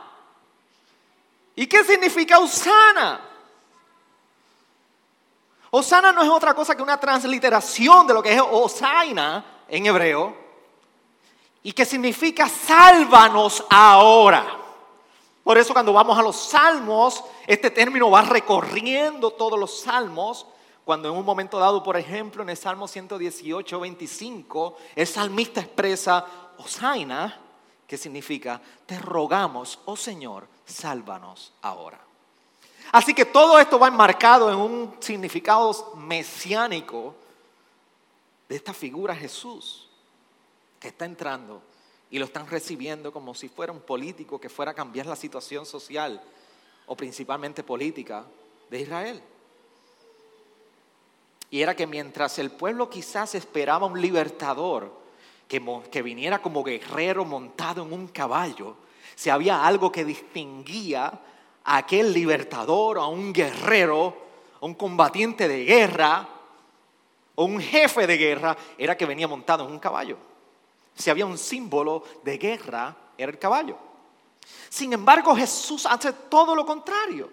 ¿Y 1.56 1.68
qué 1.68 1.84
significa 1.84 2.40
Osana? 2.40 3.31
Osana 5.74 6.12
no 6.12 6.22
es 6.22 6.30
otra 6.30 6.54
cosa 6.54 6.76
que 6.76 6.84
una 6.84 7.00
transliteración 7.00 8.06
de 8.06 8.14
lo 8.14 8.22
que 8.22 8.34
es 8.34 8.42
Osaina 8.42 9.64
en 9.70 9.86
hebreo 9.86 10.36
y 11.64 11.72
que 11.72 11.86
significa 11.86 12.50
sálvanos 12.50 13.66
ahora. 13.70 14.58
Por 15.44 15.58
eso 15.58 15.72
cuando 15.72 15.94
vamos 15.94 16.20
a 16.20 16.22
los 16.22 16.36
salmos, 16.36 17.24
este 17.48 17.72
término 17.72 18.12
va 18.12 18.22
recorriendo 18.22 19.32
todos 19.32 19.58
los 19.58 19.80
salmos. 19.80 20.46
Cuando 20.84 21.10
en 21.10 21.16
un 21.16 21.24
momento 21.24 21.58
dado, 21.58 21.82
por 21.82 21.96
ejemplo, 21.96 22.44
en 22.44 22.50
el 22.50 22.58
Salmo 22.58 22.88
118, 22.88 23.80
25, 23.80 24.78
el 24.96 25.08
salmista 25.08 25.62
expresa 25.62 26.26
Osaina, 26.58 27.40
que 27.88 27.98
significa, 27.98 28.62
te 28.86 29.00
rogamos, 29.00 29.80
oh 29.86 29.96
Señor, 29.96 30.48
sálvanos 30.66 31.54
ahora. 31.62 32.11
Así 32.92 33.14
que 33.14 33.26
todo 33.26 33.58
esto 33.58 33.80
va 33.80 33.88
enmarcado 33.88 34.52
en 34.52 34.58
un 34.58 34.96
significado 35.00 35.94
mesiánico 35.96 37.16
de 38.50 38.56
esta 38.58 38.74
figura 38.74 39.16
Jesús 39.16 39.88
que 40.78 40.90
está 40.90 41.06
entrando 41.06 41.62
y 42.10 42.20
lo 42.20 42.26
están 42.26 42.48
recibiendo 42.48 43.14
como 43.14 43.34
si 43.34 43.48
fuera 43.48 43.72
un 43.72 43.80
político 43.80 44.42
que 44.42 44.50
fuera 44.50 44.72
a 44.72 44.76
cambiar 44.76 45.06
la 45.06 45.16
situación 45.16 45.66
social 45.66 46.22
o 46.86 46.98
principalmente 46.98 47.64
política 47.64 48.26
de 48.70 48.82
Israel. 48.82 49.24
Y 51.50 51.62
era 51.62 51.76
que 51.76 51.88
mientras 51.88 52.40
el 52.40 52.52
pueblo 52.52 52.90
quizás 52.90 53.36
esperaba 53.36 53.86
un 53.86 54.02
libertador 54.02 54.92
que, 55.48 55.62
que 55.90 56.02
viniera 56.02 56.42
como 56.42 56.64
guerrero 56.64 57.24
montado 57.24 57.84
en 57.84 57.94
un 57.94 58.08
caballo, 58.10 58.76
si 59.16 59.30
había 59.30 59.66
algo 59.66 59.92
que 59.94 60.04
distinguía 60.04 61.22
aquel 61.64 62.14
libertador, 62.14 62.98
a 62.98 63.06
un 63.08 63.34
guerrero, 63.34 64.16
a 64.60 64.66
un 64.66 64.74
combatiente 64.74 65.48
de 65.48 65.66
guerra, 65.66 66.28
o 67.36 67.46
un 67.46 67.60
jefe 67.60 68.06
de 68.08 68.18
guerra, 68.18 68.58
era 68.78 68.98
que 68.98 69.06
venía 69.06 69.28
montado 69.28 69.66
en 69.66 69.72
un 69.72 69.80
caballo. 69.80 70.18
Si 70.96 71.10
había 71.10 71.26
un 71.26 71.38
símbolo 71.38 72.04
de 72.24 72.38
guerra, 72.38 72.96
era 73.18 73.32
el 73.32 73.40
caballo. 73.40 73.78
Sin 74.70 74.94
embargo, 74.94 75.36
Jesús 75.36 75.86
hace 75.86 76.14
todo 76.14 76.56
lo 76.56 76.66
contrario. 76.66 77.30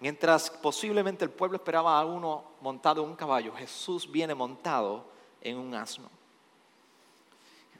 Mientras 0.00 0.50
posiblemente 0.50 1.24
el 1.24 1.30
pueblo 1.30 1.56
esperaba 1.56 1.98
a 1.98 2.04
uno 2.04 2.44
montado 2.60 3.02
en 3.02 3.10
un 3.10 3.16
caballo, 3.16 3.52
Jesús 3.54 4.10
viene 4.10 4.34
montado 4.34 5.04
en 5.40 5.56
un 5.56 5.74
asno, 5.74 6.10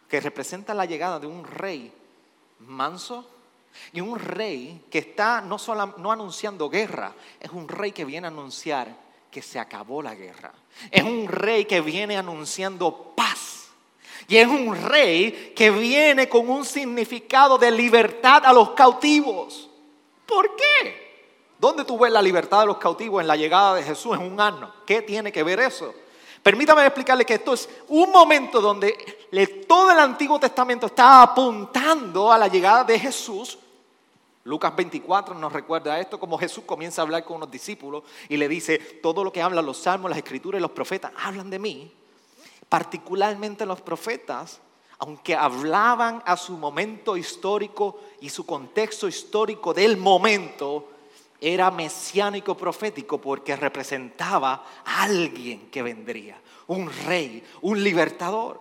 que 0.08 0.20
representa 0.20 0.72
la 0.72 0.86
llegada 0.86 1.18
de 1.18 1.26
un 1.26 1.44
rey 1.44 1.92
manso 2.60 3.28
y 3.92 4.00
un 4.00 4.18
rey 4.18 4.84
que 4.90 4.98
está 4.98 5.40
no, 5.40 5.58
solo, 5.58 5.94
no 5.98 6.12
anunciando 6.12 6.68
guerra, 6.68 7.14
es 7.40 7.50
un 7.50 7.68
rey 7.68 7.92
que 7.92 8.04
viene 8.04 8.26
a 8.26 8.30
anunciar 8.30 8.88
que 9.30 9.42
se 9.42 9.58
acabó 9.58 10.02
la 10.02 10.14
guerra. 10.14 10.52
Es 10.90 11.02
un 11.02 11.28
rey 11.28 11.64
que 11.64 11.80
viene 11.80 12.16
anunciando 12.16 13.12
paz. 13.14 13.68
Y 14.28 14.36
es 14.36 14.48
un 14.48 14.74
rey 14.74 15.52
que 15.54 15.70
viene 15.70 16.28
con 16.28 16.48
un 16.48 16.64
significado 16.64 17.58
de 17.58 17.70
libertad 17.70 18.42
a 18.44 18.52
los 18.52 18.70
cautivos. 18.70 19.68
¿Por 20.26 20.56
qué? 20.56 21.06
¿Dónde 21.58 21.84
tú 21.84 21.98
ves 21.98 22.12
la 22.12 22.20
libertad 22.20 22.60
de 22.60 22.66
los 22.66 22.78
cautivos 22.78 23.20
en 23.20 23.28
la 23.28 23.36
llegada 23.36 23.74
de 23.74 23.82
Jesús 23.82 24.16
en 24.16 24.22
un 24.22 24.40
año? 24.40 24.72
¿Qué 24.84 25.02
tiene 25.02 25.30
que 25.30 25.42
ver 25.42 25.60
eso? 25.60 25.94
Permítame 26.42 26.84
explicarle 26.84 27.24
que 27.24 27.34
esto 27.34 27.54
es 27.54 27.68
un 27.88 28.10
momento 28.10 28.60
donde 28.60 28.92
todo 29.66 29.90
el 29.90 29.98
Antiguo 29.98 30.38
Testamento 30.38 30.86
está 30.86 31.22
apuntando 31.22 32.32
a 32.32 32.38
la 32.38 32.48
llegada 32.48 32.84
de 32.84 32.98
Jesús 32.98 33.58
Lucas 34.46 34.76
24 34.76 35.34
nos 35.34 35.52
recuerda 35.52 35.98
esto, 35.98 36.20
como 36.20 36.38
Jesús 36.38 36.62
comienza 36.64 37.02
a 37.02 37.04
hablar 37.04 37.24
con 37.24 37.38
unos 37.38 37.50
discípulos 37.50 38.04
y 38.28 38.36
le 38.36 38.48
dice, 38.48 38.78
todo 38.78 39.24
lo 39.24 39.32
que 39.32 39.42
hablan 39.42 39.66
los 39.66 39.78
salmos, 39.78 40.08
las 40.08 40.18
escrituras 40.18 40.60
y 40.60 40.62
los 40.62 40.70
profetas 40.70 41.10
hablan 41.16 41.50
de 41.50 41.58
mí. 41.58 41.92
Particularmente 42.68 43.66
los 43.66 43.80
profetas, 43.80 44.60
aunque 44.98 45.34
hablaban 45.34 46.22
a 46.24 46.36
su 46.36 46.56
momento 46.56 47.16
histórico 47.16 47.98
y 48.20 48.28
su 48.28 48.46
contexto 48.46 49.08
histórico 49.08 49.74
del 49.74 49.96
momento, 49.96 50.90
era 51.40 51.72
mesiánico 51.72 52.56
profético 52.56 53.20
porque 53.20 53.56
representaba 53.56 54.64
a 54.84 55.02
alguien 55.02 55.68
que 55.72 55.82
vendría, 55.82 56.40
un 56.68 56.88
rey, 57.04 57.42
un 57.62 57.82
libertador. 57.82 58.60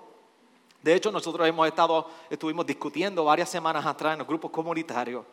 De 0.81 0.95
hecho, 0.95 1.11
nosotros 1.11 1.47
hemos 1.47 1.67
estado, 1.67 2.09
estuvimos 2.27 2.65
discutiendo 2.65 3.23
varias 3.23 3.49
semanas 3.49 3.85
atrás 3.85 4.13
en 4.13 4.19
los 4.19 4.27
grupos 4.27 4.49
comunitarios 4.49 5.23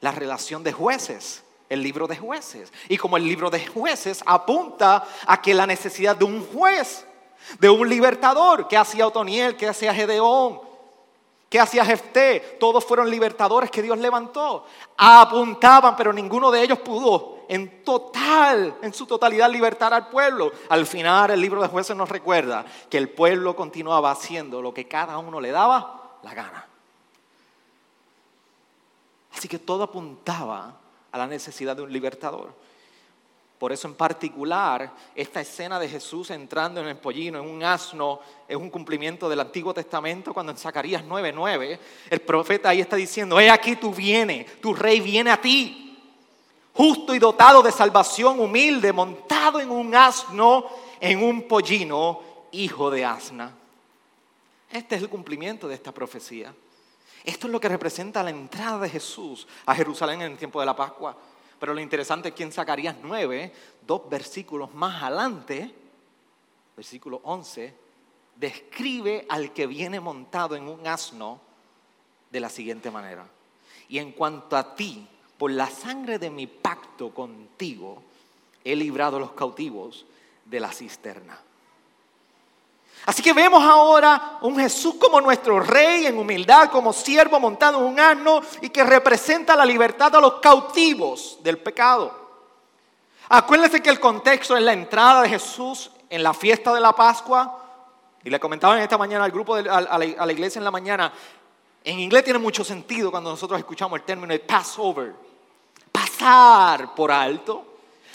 la 0.00 0.12
relación 0.12 0.62
de 0.62 0.72
jueces, 0.72 1.42
el 1.68 1.82
libro 1.82 2.06
de 2.06 2.16
jueces. 2.16 2.72
Y 2.88 2.96
como 2.96 3.16
el 3.16 3.24
libro 3.24 3.50
de 3.50 3.66
jueces 3.66 4.22
apunta 4.26 5.06
a 5.26 5.40
que 5.42 5.54
la 5.54 5.66
necesidad 5.66 6.16
de 6.16 6.24
un 6.24 6.44
juez, 6.46 7.06
de 7.58 7.68
un 7.70 7.88
libertador, 7.88 8.68
que 8.68 8.76
hacía 8.76 9.06
Otoniel, 9.06 9.56
que 9.56 9.68
hacía 9.68 9.94
Gedeón, 9.94 10.60
que 11.48 11.60
hacía 11.60 11.84
Jefté, 11.84 12.58
todos 12.60 12.84
fueron 12.84 13.10
libertadores 13.10 13.70
que 13.70 13.82
Dios 13.82 13.98
levantó. 13.98 14.66
Apuntaban, 14.96 15.96
pero 15.96 16.12
ninguno 16.12 16.50
de 16.50 16.62
ellos 16.62 16.78
pudo 16.80 17.38
en 17.48 17.82
total, 17.82 18.76
en 18.82 18.92
su 18.92 19.06
totalidad 19.06 19.50
libertar 19.50 19.94
al 19.94 20.08
pueblo. 20.08 20.52
Al 20.68 20.86
final 20.86 21.30
el 21.30 21.40
libro 21.40 21.62
de 21.62 21.68
jueces 21.68 21.96
nos 21.96 22.08
recuerda 22.08 22.64
que 22.90 22.98
el 22.98 23.08
pueblo 23.08 23.56
continuaba 23.56 24.10
haciendo 24.10 24.60
lo 24.60 24.74
que 24.74 24.86
cada 24.86 25.16
uno 25.18 25.40
le 25.40 25.50
daba 25.50 26.18
la 26.22 26.34
gana. 26.34 26.67
Así 29.38 29.46
que 29.46 29.60
todo 29.60 29.84
apuntaba 29.84 30.74
a 31.12 31.16
la 31.16 31.28
necesidad 31.28 31.76
de 31.76 31.82
un 31.82 31.92
libertador. 31.92 32.52
Por 33.56 33.70
eso 33.70 33.86
en 33.86 33.94
particular, 33.94 34.92
esta 35.14 35.40
escena 35.40 35.78
de 35.78 35.88
Jesús 35.88 36.30
entrando 36.30 36.80
en 36.80 36.88
el 36.88 36.96
pollino, 36.96 37.38
en 37.38 37.48
un 37.48 37.62
asno, 37.62 38.18
es 38.48 38.56
un 38.56 38.68
cumplimiento 38.68 39.28
del 39.28 39.38
Antiguo 39.38 39.72
Testamento, 39.72 40.34
cuando 40.34 40.50
en 40.50 40.58
Zacarías 40.58 41.04
9:9, 41.04 41.78
el 42.10 42.20
profeta 42.20 42.70
ahí 42.70 42.80
está 42.80 42.96
diciendo, 42.96 43.38
he 43.38 43.48
aquí 43.48 43.76
tú 43.76 43.94
vienes, 43.94 44.60
tu 44.60 44.74
rey 44.74 45.00
viene 45.00 45.30
a 45.30 45.40
ti, 45.40 45.96
justo 46.74 47.14
y 47.14 47.20
dotado 47.20 47.62
de 47.62 47.70
salvación, 47.70 48.40
humilde, 48.40 48.92
montado 48.92 49.60
en 49.60 49.70
un 49.70 49.94
asno, 49.94 50.66
en 50.98 51.22
un 51.22 51.46
pollino, 51.46 52.20
hijo 52.50 52.90
de 52.90 53.04
asna. 53.04 53.52
Este 54.72 54.96
es 54.96 55.02
el 55.02 55.08
cumplimiento 55.08 55.68
de 55.68 55.76
esta 55.76 55.92
profecía. 55.92 56.52
Esto 57.24 57.46
es 57.46 57.52
lo 57.52 57.60
que 57.60 57.68
representa 57.68 58.22
la 58.22 58.30
entrada 58.30 58.78
de 58.78 58.90
Jesús 58.90 59.46
a 59.66 59.74
Jerusalén 59.74 60.22
en 60.22 60.32
el 60.32 60.38
tiempo 60.38 60.60
de 60.60 60.66
la 60.66 60.76
Pascua. 60.76 61.16
Pero 61.58 61.74
lo 61.74 61.80
interesante 61.80 62.28
es 62.28 62.34
que 62.34 62.44
en 62.44 62.52
Zacarías 62.52 62.96
9, 63.02 63.52
dos 63.86 64.08
versículos 64.08 64.72
más 64.74 65.02
adelante, 65.02 65.74
versículo 66.76 67.20
11, 67.24 67.74
describe 68.36 69.26
al 69.28 69.52
que 69.52 69.66
viene 69.66 69.98
montado 69.98 70.54
en 70.54 70.68
un 70.68 70.86
asno 70.86 71.40
de 72.30 72.40
la 72.40 72.48
siguiente 72.48 72.90
manera. 72.90 73.26
Y 73.88 73.98
en 73.98 74.12
cuanto 74.12 74.56
a 74.56 74.74
ti, 74.74 75.06
por 75.36 75.50
la 75.50 75.68
sangre 75.68 76.18
de 76.18 76.30
mi 76.30 76.46
pacto 76.46 77.12
contigo, 77.12 78.02
he 78.64 78.76
librado 78.76 79.16
a 79.16 79.20
los 79.20 79.32
cautivos 79.32 80.06
de 80.44 80.60
la 80.60 80.72
cisterna. 80.72 81.40
Así 83.06 83.22
que 83.22 83.32
vemos 83.32 83.62
ahora 83.62 84.38
un 84.42 84.58
Jesús 84.58 84.96
como 84.96 85.20
nuestro 85.20 85.60
rey 85.60 86.06
en 86.06 86.18
humildad, 86.18 86.70
como 86.70 86.92
siervo 86.92 87.40
montado 87.40 87.78
en 87.78 87.84
un 87.84 88.00
asno 88.00 88.40
y 88.60 88.68
que 88.68 88.84
representa 88.84 89.56
la 89.56 89.64
libertad 89.64 90.14
a 90.16 90.20
los 90.20 90.34
cautivos 90.34 91.38
del 91.42 91.58
pecado. 91.58 92.28
Acuérdense 93.30 93.82
que 93.82 93.90
el 93.90 94.00
contexto 94.00 94.56
es 94.56 94.62
la 94.62 94.72
entrada 94.72 95.22
de 95.22 95.28
Jesús 95.28 95.90
en 96.10 96.22
la 96.22 96.34
fiesta 96.34 96.72
de 96.72 96.80
la 96.80 96.92
Pascua. 96.92 97.64
Y 98.24 98.30
le 98.30 98.40
comentaba 98.40 98.80
esta 98.82 98.98
mañana 98.98 99.24
al 99.24 99.30
grupo, 99.30 99.54
a, 99.54 99.62
la, 99.62 100.32
iglesia 100.32 100.58
en 100.58 100.64
la 100.64 100.70
mañana, 100.70 101.12
en 101.84 102.00
inglés 102.00 102.24
tiene 102.24 102.38
mucho 102.38 102.64
sentido 102.64 103.10
cuando 103.10 103.30
nosotros 103.30 103.58
escuchamos 103.58 103.98
el 104.00 104.04
término 104.04 104.32
de 104.32 104.40
Passover. 104.40 105.14
Pasar 105.92 106.94
por 106.94 107.10
alto 107.10 107.67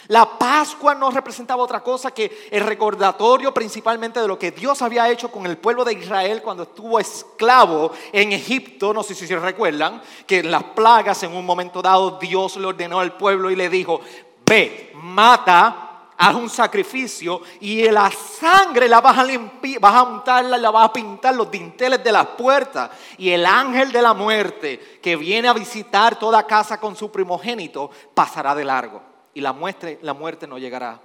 la 0.08 0.38
Pascua 0.38 0.94
no 0.94 1.10
representaba 1.10 1.62
otra 1.62 1.82
cosa 1.82 2.10
que 2.10 2.48
el 2.50 2.64
recordatorio 2.64 3.54
principalmente 3.54 4.20
de 4.20 4.28
lo 4.28 4.38
que 4.38 4.50
Dios 4.50 4.82
había 4.82 5.08
hecho 5.08 5.30
con 5.30 5.46
el 5.46 5.56
pueblo 5.56 5.84
de 5.84 5.94
Israel 5.94 6.42
cuando 6.42 6.64
estuvo 6.64 6.98
esclavo 6.98 7.92
en 8.12 8.32
Egipto. 8.32 8.92
No 8.92 9.02
sé 9.02 9.14
si 9.14 9.26
se 9.26 9.38
recuerdan 9.38 10.02
que 10.26 10.40
en 10.40 10.50
las 10.50 10.64
plagas 10.64 11.22
en 11.22 11.34
un 11.34 11.46
momento 11.46 11.80
dado 11.80 12.18
Dios 12.18 12.56
le 12.56 12.66
ordenó 12.66 13.00
al 13.00 13.16
pueblo 13.16 13.50
y 13.50 13.56
le 13.56 13.68
dijo, 13.68 14.00
ve, 14.46 14.92
mata 14.94 15.90
haz 16.16 16.34
un 16.34 16.48
sacrificio 16.48 17.42
y 17.60 17.90
la 17.90 18.10
sangre 18.10 18.88
la 18.88 19.00
vas 19.00 19.18
a 19.18 19.24
limpiar, 19.24 19.80
vas 19.80 19.94
a 19.94 20.02
untarla, 20.02 20.56
la 20.56 20.70
vas 20.70 20.86
a 20.86 20.92
pintar 20.92 21.34
los 21.34 21.50
dinteles 21.50 22.02
de 22.04 22.12
las 22.12 22.26
puertas. 22.28 22.90
Y 23.18 23.30
el 23.30 23.44
ángel 23.44 23.90
de 23.92 24.02
la 24.02 24.14
muerte 24.14 24.98
que 25.02 25.16
viene 25.16 25.48
a 25.48 25.52
visitar 25.52 26.18
toda 26.18 26.46
casa 26.46 26.78
con 26.78 26.96
su 26.96 27.10
primogénito 27.10 27.90
pasará 28.14 28.54
de 28.54 28.64
largo. 28.64 29.13
Y 29.34 29.40
la 29.40 29.52
muerte, 29.52 29.98
la 30.02 30.14
muerte 30.14 30.46
no 30.46 30.58
llegará 30.58 31.00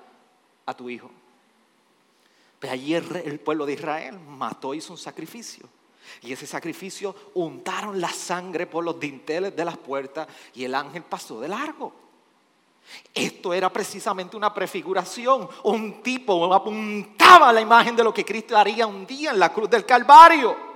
a 0.66 0.74
tu 0.74 0.90
hijo. 0.90 1.10
Pero 2.60 2.74
allí 2.74 2.94
el, 2.94 3.40
pueblo 3.40 3.66
de 3.66 3.74
Israel 3.74 4.20
mató, 4.20 4.74
hizo 4.74 4.94
un 4.94 4.98
sacrificio. 4.98 5.68
Y 6.22 6.34
ese 6.34 6.46
sacrificio 6.46 7.16
untaron 7.36 8.00
la 8.00 8.10
sangre 8.10 8.68
por 8.68 8.84
los 8.84 9.00
dinteles 9.00 9.56
de 9.56 9.66
las 9.66 9.78
puertas 9.78 10.28
y 10.54 10.64
el 10.64 10.76
ángel 10.76 11.04
pasó 11.04 11.40
de 11.40 11.48
largo. 11.48 11.94
Esto 13.14 13.54
era 13.54 13.72
precisamente 13.72 14.36
una 14.36 14.54
prefiguración, 14.54 15.48
un 15.64 16.02
tipo 16.02 16.52
apuntaba 16.54 17.50
a 17.50 17.54
la 17.54 17.62
imagen 17.62 17.96
de 17.96 18.04
lo 18.04 18.14
que 18.14 18.26
Cristo 18.26 18.58
haría 18.58 18.88
un 18.88 19.06
día 19.06 19.32
en 19.32 19.40
la 19.40 19.54
cruz 19.54 19.70
del 19.70 19.86
Calvario. 19.86 20.69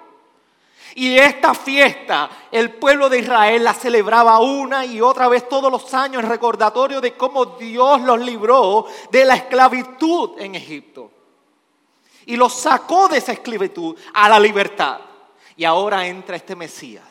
Y 0.95 1.17
esta 1.17 1.53
fiesta, 1.55 2.29
el 2.51 2.73
pueblo 2.73 3.09
de 3.09 3.19
Israel 3.19 3.63
la 3.63 3.73
celebraba 3.73 4.39
una 4.39 4.85
y 4.85 5.01
otra 5.01 5.27
vez 5.27 5.50
todos 5.50 5.71
los 5.71 5.91
años 5.93 6.23
en 6.23 6.29
recordatorio 6.29 7.01
de 7.01 7.13
cómo 7.13 7.45
Dios 7.45 8.01
los 8.01 8.19
libró 8.19 8.85
de 9.12 9.25
la 9.25 9.35
esclavitud 9.35 10.39
en 10.39 10.53
Egipto. 10.53 11.12
Y 12.27 12.35
los 12.35 12.53
sacó 12.53 13.07
de 13.07 13.17
esa 13.17 13.31
esclavitud 13.31 13.95
a 14.13 14.29
la 14.29 14.39
libertad. 14.39 15.00
Y 15.57 15.65
ahora 15.65 16.05
entra 16.05 16.35
este 16.35 16.55
Mesías, 16.55 17.05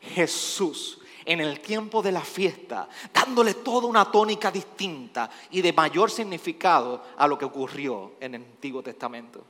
Jesús, 0.00 1.00
en 1.24 1.40
el 1.40 1.60
tiempo 1.60 2.00
de 2.00 2.12
la 2.12 2.22
fiesta, 2.22 2.88
dándole 3.12 3.54
toda 3.54 3.86
una 3.86 4.10
tónica 4.10 4.50
distinta 4.50 5.28
y 5.50 5.60
de 5.60 5.72
mayor 5.72 6.10
significado 6.10 7.02
a 7.16 7.26
lo 7.26 7.36
que 7.36 7.44
ocurrió 7.44 8.12
en 8.20 8.36
el 8.36 8.42
Antiguo 8.42 8.82
Testamento. 8.82 9.44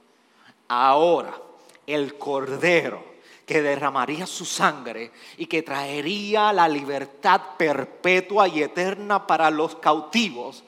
Ahora, 0.69 1.39
el 1.87 2.19
Cordero 2.19 3.18
que 3.49 3.63
derramaría 3.63 4.27
su 4.27 4.45
sangre 4.45 5.11
y 5.39 5.47
que 5.47 5.63
traería 5.63 6.53
la 6.53 6.69
libertad 6.69 7.41
perpetua 7.57 8.47
y 8.47 8.63
eterna 8.63 9.27
para 9.27 9.51
los 9.51 9.77
cautivos, 9.77 10.63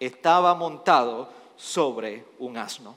estaba 0.00 0.52
montado 0.56 1.32
sobre 1.56 2.24
un 2.40 2.56
asno. 2.56 2.96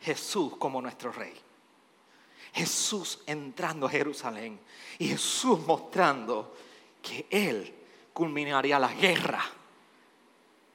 Jesús 0.00 0.54
como 0.58 0.80
nuestro 0.80 1.12
rey. 1.12 1.34
Jesús 2.54 3.20
entrando 3.26 3.86
a 3.86 3.90
Jerusalén 3.90 4.58
y 4.98 5.08
Jesús 5.08 5.60
mostrando 5.66 6.56
que 7.02 7.26
Él 7.28 7.74
culminaría 8.14 8.78
la 8.78 8.94
guerra 8.94 9.44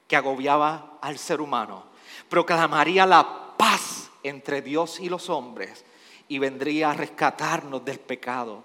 que 0.08 0.16
agobiaba 0.16 1.00
al 1.02 1.18
ser 1.18 1.42
humano, 1.42 1.86
proclamaría 2.30 3.08
la 3.08 3.56
paz 3.58 4.12
entre 4.22 4.62
Dios 4.62 5.00
y 5.00 5.10
los 5.10 5.28
hombres 5.32 5.86
y 6.30 6.40
vendría 6.40 6.92
a 6.92 6.94
rescatarnos 6.94 7.84
del 7.84 8.00
pecado 8.00 8.64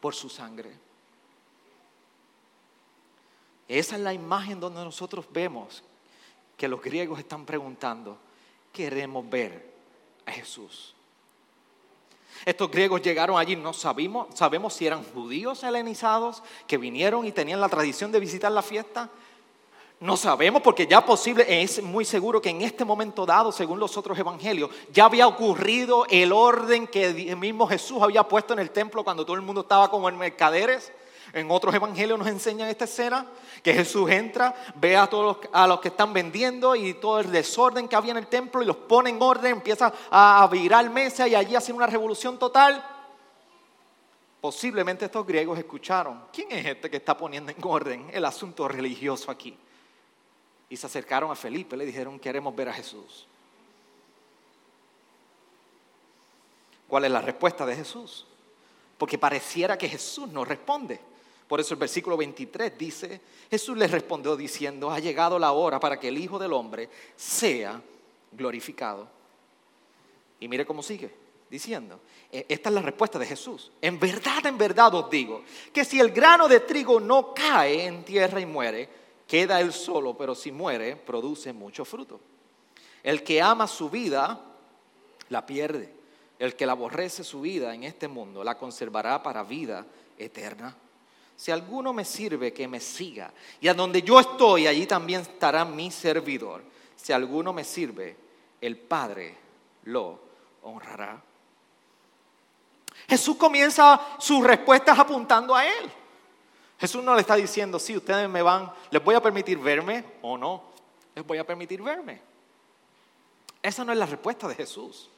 por 0.00 0.14
su 0.14 0.28
sangre. 0.28 0.70
Esa 3.66 3.96
es 3.96 4.02
la 4.02 4.14
imagen 4.14 4.60
donde 4.60 4.84
nosotros 4.84 5.26
vemos 5.32 5.82
que 6.56 6.68
los 6.68 6.80
griegos 6.80 7.18
están 7.18 7.44
preguntando, 7.44 8.16
queremos 8.72 9.28
ver 9.28 9.74
a 10.24 10.30
Jesús. 10.30 10.94
Estos 12.44 12.70
griegos 12.70 13.02
llegaron 13.02 13.38
allí, 13.38 13.56
no 13.56 13.72
sabemos, 13.72 14.28
sabemos 14.34 14.74
si 14.74 14.86
eran 14.86 15.02
judíos 15.02 15.64
helenizados 15.64 16.42
que 16.66 16.76
vinieron 16.76 17.26
y 17.26 17.32
tenían 17.32 17.60
la 17.60 17.68
tradición 17.68 18.12
de 18.12 18.20
visitar 18.20 18.52
la 18.52 18.62
fiesta. 18.62 19.10
No 19.98 20.16
sabemos 20.18 20.60
porque 20.60 20.86
ya 20.86 21.04
posible, 21.04 21.62
es 21.62 21.82
muy 21.82 22.04
seguro 22.04 22.42
que 22.42 22.50
en 22.50 22.60
este 22.60 22.84
momento 22.84 23.24
dado, 23.24 23.50
según 23.50 23.78
los 23.78 23.96
otros 23.96 24.18
evangelios, 24.18 24.70
ya 24.92 25.06
había 25.06 25.26
ocurrido 25.26 26.04
el 26.10 26.32
orden 26.32 26.86
que 26.86 27.06
el 27.30 27.36
mismo 27.36 27.66
Jesús 27.66 28.02
había 28.02 28.22
puesto 28.22 28.52
en 28.52 28.58
el 28.58 28.70
templo 28.70 29.02
cuando 29.02 29.24
todo 29.24 29.36
el 29.36 29.42
mundo 29.42 29.62
estaba 29.62 29.90
como 29.90 30.08
en 30.10 30.18
mercaderes. 30.18 30.92
En 31.32 31.50
otros 31.50 31.74
evangelios 31.74 32.18
nos 32.18 32.28
enseñan 32.28 32.68
esta 32.68 32.84
escena, 32.84 33.26
que 33.62 33.72
Jesús 33.72 34.10
entra, 34.10 34.54
ve 34.74 34.96
a 34.96 35.06
todos 35.06 35.38
los, 35.38 35.50
a 35.52 35.66
los 35.66 35.80
que 35.80 35.88
están 35.88 36.12
vendiendo 36.12 36.76
y 36.76 36.94
todo 36.94 37.20
el 37.20 37.32
desorden 37.32 37.88
que 37.88 37.96
había 37.96 38.12
en 38.12 38.18
el 38.18 38.26
templo 38.26 38.62
y 38.62 38.66
los 38.66 38.76
pone 38.76 39.10
en 39.10 39.20
orden, 39.20 39.52
empieza 39.52 39.92
a 40.10 40.46
virar 40.52 40.88
mesa 40.90 41.26
y 41.26 41.34
allí 41.34 41.56
hace 41.56 41.72
una 41.72 41.86
revolución 41.86 42.38
total. 42.38 42.84
Posiblemente 44.42 45.06
estos 45.06 45.26
griegos 45.26 45.58
escucharon, 45.58 46.24
¿quién 46.32 46.52
es 46.52 46.66
este 46.66 46.90
que 46.90 46.98
está 46.98 47.16
poniendo 47.16 47.50
en 47.50 47.58
orden 47.62 48.10
el 48.12 48.24
asunto 48.26 48.68
religioso 48.68 49.30
aquí? 49.30 49.56
Y 50.68 50.76
se 50.76 50.86
acercaron 50.86 51.30
a 51.30 51.36
Felipe, 51.36 51.76
le 51.76 51.86
dijeron, 51.86 52.18
queremos 52.18 52.54
ver 52.54 52.68
a 52.68 52.72
Jesús. 52.72 53.26
¿Cuál 56.88 57.04
es 57.04 57.10
la 57.10 57.20
respuesta 57.20 57.66
de 57.66 57.76
Jesús? 57.76 58.26
Porque 58.98 59.18
pareciera 59.18 59.76
que 59.76 59.88
Jesús 59.88 60.28
no 60.28 60.44
responde. 60.44 60.98
Por 61.48 61.60
eso 61.60 61.74
el 61.74 61.80
versículo 61.80 62.16
23 62.16 62.76
dice, 62.76 63.20
Jesús 63.50 63.76
les 63.76 63.90
respondió 63.90 64.36
diciendo, 64.36 64.90
ha 64.90 64.98
llegado 64.98 65.38
la 65.38 65.52
hora 65.52 65.78
para 65.78 65.98
que 65.98 66.08
el 66.08 66.18
Hijo 66.18 66.38
del 66.38 66.52
Hombre 66.52 66.88
sea 67.14 67.80
glorificado. 68.32 69.08
Y 70.40 70.48
mire 70.48 70.66
cómo 70.66 70.82
sigue 70.82 71.26
diciendo, 71.48 72.00
e, 72.32 72.46
esta 72.48 72.68
es 72.68 72.74
la 72.74 72.82
respuesta 72.82 73.18
de 73.18 73.26
Jesús. 73.26 73.70
En 73.80 73.98
verdad, 73.98 74.44
en 74.46 74.58
verdad 74.58 74.94
os 74.94 75.08
digo, 75.08 75.44
que 75.72 75.84
si 75.84 76.00
el 76.00 76.10
grano 76.10 76.48
de 76.48 76.60
trigo 76.60 76.98
no 76.98 77.32
cae 77.32 77.86
en 77.86 78.04
tierra 78.04 78.40
y 78.40 78.46
muere, 78.46 78.88
queda 79.26 79.60
él 79.60 79.72
solo, 79.72 80.16
pero 80.16 80.34
si 80.34 80.52
muere, 80.52 80.96
produce 80.96 81.52
mucho 81.52 81.84
fruto. 81.84 82.20
El 83.02 83.22
que 83.22 83.40
ama 83.40 83.66
su 83.66 83.88
vida, 83.88 84.40
la 85.28 85.46
pierde. 85.46 85.94
El 86.38 86.54
que 86.54 86.66
la 86.66 86.72
aborrece 86.72 87.24
su 87.24 87.40
vida 87.40 87.74
en 87.74 87.84
este 87.84 88.08
mundo, 88.08 88.44
la 88.44 88.58
conservará 88.58 89.22
para 89.22 89.42
vida 89.42 89.86
eterna. 90.18 90.76
Si 91.36 91.50
alguno 91.50 91.92
me 91.92 92.04
sirve, 92.04 92.52
que 92.52 92.66
me 92.66 92.80
siga. 92.80 93.32
Y 93.60 93.68
a 93.68 93.74
donde 93.74 94.02
yo 94.02 94.18
estoy, 94.18 94.66
allí 94.66 94.86
también 94.86 95.20
estará 95.22 95.64
mi 95.64 95.90
servidor. 95.90 96.62
Si 96.96 97.12
alguno 97.12 97.52
me 97.52 97.64
sirve, 97.64 98.16
el 98.60 98.76
Padre 98.76 99.36
lo 99.84 100.18
honrará. 100.62 101.22
Jesús 103.08 103.36
comienza 103.36 104.00
sus 104.18 104.44
respuestas 104.44 104.98
apuntando 104.98 105.54
a 105.54 105.66
Él. 105.66 105.92
Jesús 106.78 107.02
no 107.02 107.14
le 107.14 107.22
está 107.22 107.36
diciendo, 107.36 107.78
si 107.78 107.96
ustedes 107.96 108.28
me 108.28 108.42
van, 108.42 108.70
les 108.90 109.02
voy 109.02 109.14
a 109.14 109.22
permitir 109.22 109.58
verme 109.58 110.04
o 110.22 110.36
no, 110.36 110.62
les 111.14 111.26
voy 111.26 111.38
a 111.38 111.46
permitir 111.46 111.80
verme. 111.82 112.20
Esa 113.62 113.84
no 113.84 113.92
es 113.92 113.98
la 113.98 114.06
respuesta 114.06 114.46
de 114.46 114.54
Jesús. 114.54 115.08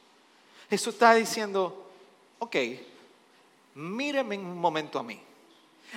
Jesús 0.69 0.93
está 0.93 1.13
diciendo, 1.13 1.89
ok, 2.39 2.55
mírenme 3.75 4.37
un 4.37 4.57
momento 4.57 4.99
a 4.99 5.03
mí. 5.03 5.21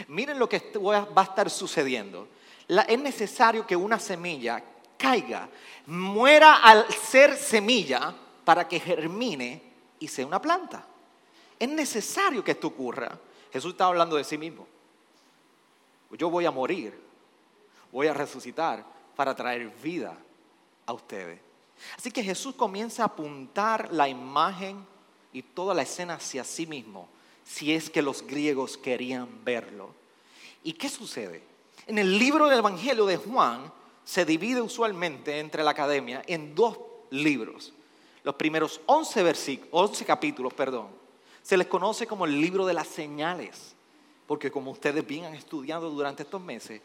Miren 0.09 0.39
lo 0.39 0.49
que 0.49 0.73
va 0.79 1.07
a 1.15 1.25
estar 1.25 1.49
sucediendo. 1.51 2.27
es 2.67 2.99
necesario 2.99 3.67
que 3.67 3.77
una 3.77 3.99
semilla 3.99 4.63
caiga, 4.97 5.49
muera 5.87 6.57
al 6.57 6.91
ser 6.93 7.37
semilla 7.37 8.15
para 8.45 8.67
que 8.67 8.81
germine 8.81 9.63
y 9.99 10.09
sea 10.09 10.27
una 10.27 10.41
planta. 10.41 10.85
Es 11.59 11.69
necesario 11.69 12.43
que 12.43 12.53
esto 12.53 12.69
ocurra. 12.69 13.19
Jesús 13.53 13.73
está 13.73 13.87
hablando 13.87 14.17
de 14.17 14.25
sí 14.25 14.39
mismo. 14.39 14.67
Yo 16.17 16.31
voy 16.31 16.47
a 16.47 16.51
morir, 16.51 16.99
voy 17.91 18.07
a 18.07 18.15
resucitar 18.15 18.85
para 19.17 19.35
traer 19.35 19.69
vida 19.83 20.17
a 20.87 20.93
ustedes. 20.93 21.41
Así 21.97 22.11
que 22.11 22.23
Jesús 22.23 22.55
comienza 22.55 23.03
a 23.03 23.07
apuntar 23.07 23.93
la 23.93 24.09
imagen 24.09 24.87
y 25.33 25.43
toda 25.43 25.75
la 25.75 25.83
escena 25.83 26.15
hacia 26.15 26.45
sí 26.45 26.67
mismo 26.67 27.09
si 27.45 27.73
es 27.73 27.91
que 27.91 28.03
los 28.03 28.23
griegos 28.23 28.77
querían 28.77 29.29
verlo. 29.45 29.95
¿Y 30.63 30.75
qué 30.75 30.89
sucede? 30.89 31.43
En 31.87 31.99
el 31.99 32.19
libro 32.19 32.49
del 32.49 32.61
Evangelio 32.61 33.07
de 33.07 33.17
Juan 33.17 33.73
se 34.05 34.25
divide 34.25 34.61
usualmente 34.61 35.41
entre 35.41 35.65
la 35.65 35.73
academia 35.73 36.23
en 36.27 36.55
dos 36.55 36.79
libros. 37.11 37.73
Los 38.23 38.37
primeros 38.37 38.81
11, 38.87 39.23
versículos, 39.23 39.91
11 39.91 40.05
capítulos, 40.05 40.55
perdón, 40.55 40.89
se 41.43 41.57
les 41.57 41.67
conoce 41.67 42.07
como 42.07 42.25
el 42.25 42.41
libro 42.41 42.65
de 42.65 42.75
las 42.75 42.87
señales, 42.87 43.75
porque 44.33 44.51
como 44.51 44.71
ustedes 44.71 45.07
bien 45.07 45.27
han 45.27 45.35
estudiado 45.35 45.91
durante 45.91 46.23
estos 46.23 46.41
meses, 46.41 46.81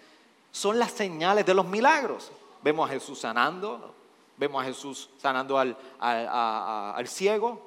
son 0.51 0.77
las 0.77 0.91
señales 0.91 1.45
de 1.45 1.53
los 1.53 1.65
milagros. 1.65 2.29
Vemos 2.62 2.89
a 2.89 2.91
Jesús 2.91 3.19
sanando, 3.19 3.95
vemos 4.36 4.62
a 4.62 4.65
Jesús 4.65 5.10
sanando 5.17 5.57
al, 5.57 5.77
al 5.97 7.07
ciego, 7.07 7.62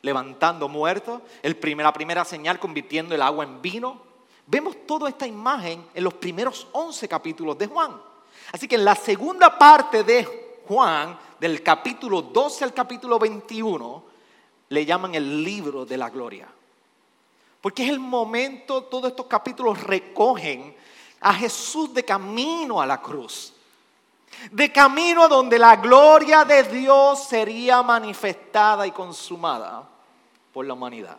levantando 0.00 0.68
muertos, 0.68 1.22
el 1.40 1.56
la 1.76 1.92
primera 1.92 2.24
señal 2.24 2.58
convirtiendo 2.58 3.14
el 3.14 3.22
agua 3.22 3.44
en 3.44 3.62
vino. 3.62 4.02
Vemos 4.44 4.74
toda 4.88 5.08
esta 5.08 5.24
imagen 5.24 5.86
en 5.94 6.02
los 6.02 6.14
primeros 6.14 6.66
11 6.72 7.06
capítulos 7.06 7.56
de 7.56 7.68
Juan. 7.68 8.02
Así 8.50 8.66
que 8.66 8.74
en 8.74 8.84
la 8.84 8.96
segunda 8.96 9.56
parte 9.56 10.02
de 10.02 10.62
Juan, 10.66 11.16
del 11.38 11.62
capítulo 11.62 12.22
12 12.22 12.64
al 12.64 12.74
capítulo 12.74 13.20
21, 13.20 14.02
le 14.70 14.84
llaman 14.84 15.14
el 15.14 15.44
libro 15.44 15.86
de 15.86 15.96
la 15.96 16.10
gloria. 16.10 16.48
Porque 17.62 17.84
es 17.84 17.90
el 17.90 18.00
momento, 18.00 18.82
todos 18.82 19.10
estos 19.10 19.26
capítulos 19.26 19.82
recogen 19.84 20.76
a 21.20 21.32
Jesús 21.32 21.94
de 21.94 22.04
camino 22.04 22.82
a 22.82 22.86
la 22.86 23.00
cruz. 23.00 23.54
de 24.50 24.72
camino 24.72 25.24
a 25.24 25.28
donde 25.28 25.58
la 25.58 25.76
gloria 25.76 26.44
de 26.44 26.64
Dios 26.64 27.28
sería 27.28 27.82
manifestada 27.82 28.86
y 28.86 28.90
consumada 28.90 29.88
por 30.52 30.66
la 30.66 30.72
humanidad. 30.72 31.18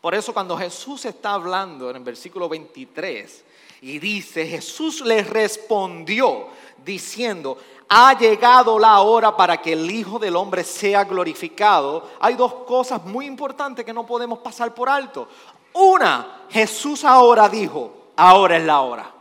Por 0.00 0.14
eso 0.14 0.32
cuando 0.32 0.56
Jesús 0.56 1.04
está 1.04 1.34
hablando 1.34 1.90
en 1.90 1.96
el 1.96 2.04
versículo 2.04 2.48
23 2.48 3.44
y 3.82 3.98
dice, 3.98 4.46
Jesús 4.46 5.00
le 5.02 5.22
respondió 5.24 6.48
diciendo, 6.84 7.58
ha 7.88 8.18
llegado 8.18 8.78
la 8.78 9.00
hora 9.00 9.36
para 9.36 9.60
que 9.60 9.72
el 9.72 9.90
Hijo 9.90 10.18
del 10.18 10.36
Hombre 10.36 10.64
sea 10.64 11.04
glorificado, 11.04 12.10
hay 12.20 12.34
dos 12.34 12.52
cosas 12.66 13.04
muy 13.04 13.26
importantes 13.26 13.84
que 13.84 13.92
no 13.92 14.06
podemos 14.06 14.38
pasar 14.40 14.74
por 14.74 14.88
alto. 14.88 15.28
Una, 15.72 16.44
Jesús 16.50 17.04
ahora 17.04 17.48
dijo, 17.48 18.08
ahora 18.16 18.56
es 18.56 18.64
la 18.64 18.80
hora. 18.80 19.12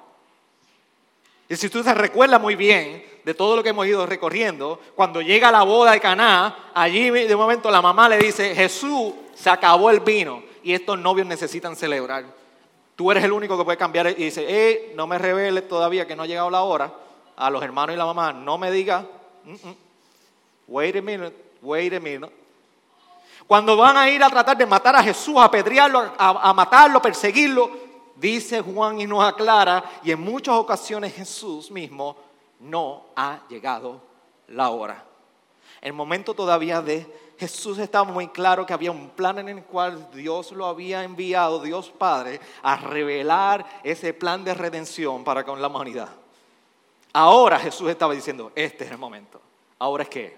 Y 1.47 1.55
si 1.55 1.69
tú 1.69 1.83
te 1.83 1.93
recuerdas 1.93 2.41
muy 2.41 2.55
bien 2.55 3.05
de 3.23 3.33
todo 3.33 3.55
lo 3.55 3.63
que 3.63 3.69
hemos 3.69 3.85
ido 3.85 4.05
recorriendo, 4.05 4.79
cuando 4.95 5.21
llega 5.21 5.51
la 5.51 5.63
boda 5.63 5.91
de 5.91 5.99
Caná, 5.99 6.71
allí 6.73 7.09
de 7.09 7.35
momento 7.35 7.69
la 7.69 7.81
mamá 7.81 8.09
le 8.09 8.17
dice, 8.17 8.55
Jesús, 8.55 9.13
se 9.35 9.49
acabó 9.49 9.89
el 9.89 9.99
vino 9.99 10.41
y 10.63 10.73
estos 10.73 10.97
novios 10.97 11.27
necesitan 11.27 11.75
celebrar. 11.75 12.25
Tú 12.95 13.11
eres 13.11 13.23
el 13.23 13.33
único 13.33 13.57
que 13.57 13.65
puede 13.65 13.77
cambiar 13.77 14.07
y 14.07 14.13
dice, 14.15 14.45
eh, 14.47 14.93
no 14.95 15.05
me 15.05 15.17
reveles 15.17 15.67
todavía 15.67 16.07
que 16.07 16.15
no 16.15 16.23
ha 16.23 16.27
llegado 16.27 16.49
la 16.49 16.63
hora. 16.63 16.91
A 17.35 17.49
los 17.49 17.61
hermanos 17.63 17.95
y 17.95 17.97
la 17.97 18.05
mamá, 18.05 18.31
no 18.31 18.57
me 18.57 18.71
diga, 18.71 19.05
wait 20.67 20.95
a 20.95 21.01
minute, 21.01 21.35
wait 21.61 21.93
a 21.93 21.99
minute. 21.99 22.33
Cuando 23.47 23.77
van 23.77 23.97
a 23.97 24.09
ir 24.09 24.23
a 24.23 24.29
tratar 24.29 24.57
de 24.57 24.65
matar 24.65 24.95
a 24.95 25.03
Jesús, 25.03 25.37
a 25.37 25.45
apedrearlo, 25.45 25.99
a, 25.99 26.49
a 26.49 26.53
matarlo, 26.53 26.97
a 26.97 27.01
perseguirlo, 27.01 27.69
dice 28.15 28.61
Juan 28.61 28.99
y 28.99 29.05
nos 29.05 29.23
aclara, 29.23 29.83
y 30.03 30.11
en 30.11 30.21
muchas 30.21 30.55
ocasiones 30.55 31.13
Jesús 31.13 31.69
mismo 31.69 32.15
no 32.59 33.05
ha 33.15 33.39
llegado 33.49 34.01
la 34.47 34.69
hora. 34.69 35.03
El 35.81 35.93
momento 35.93 36.33
todavía 36.33 36.81
de 36.81 37.05
Jesús 37.37 37.77
estaba 37.77 38.09
muy 38.11 38.29
claro 38.29 38.65
que 38.65 38.73
había 38.73 38.91
un 38.91 39.09
plan 39.09 39.37
en 39.39 39.49
el 39.49 39.63
cual 39.63 40.09
Dios 40.11 40.51
lo 40.51 40.65
había 40.65 41.03
enviado, 41.03 41.59
Dios 41.59 41.91
Padre, 41.95 42.39
a 42.63 42.77
revelar 42.77 43.65
ese 43.83 44.13
plan 44.13 44.43
de 44.43 44.53
redención 44.53 45.23
para 45.23 45.43
con 45.43 45.61
la 45.61 45.67
humanidad. 45.67 46.09
Ahora 47.17 47.57
Jesús 47.57 47.89
estaba 47.89 48.13
diciendo, 48.13 48.51
este 48.55 48.83
es 48.83 48.91
el 48.91 48.97
momento. 48.97 49.39
¿Ahora 49.79 50.03
es 50.03 50.09
qué? 50.09 50.37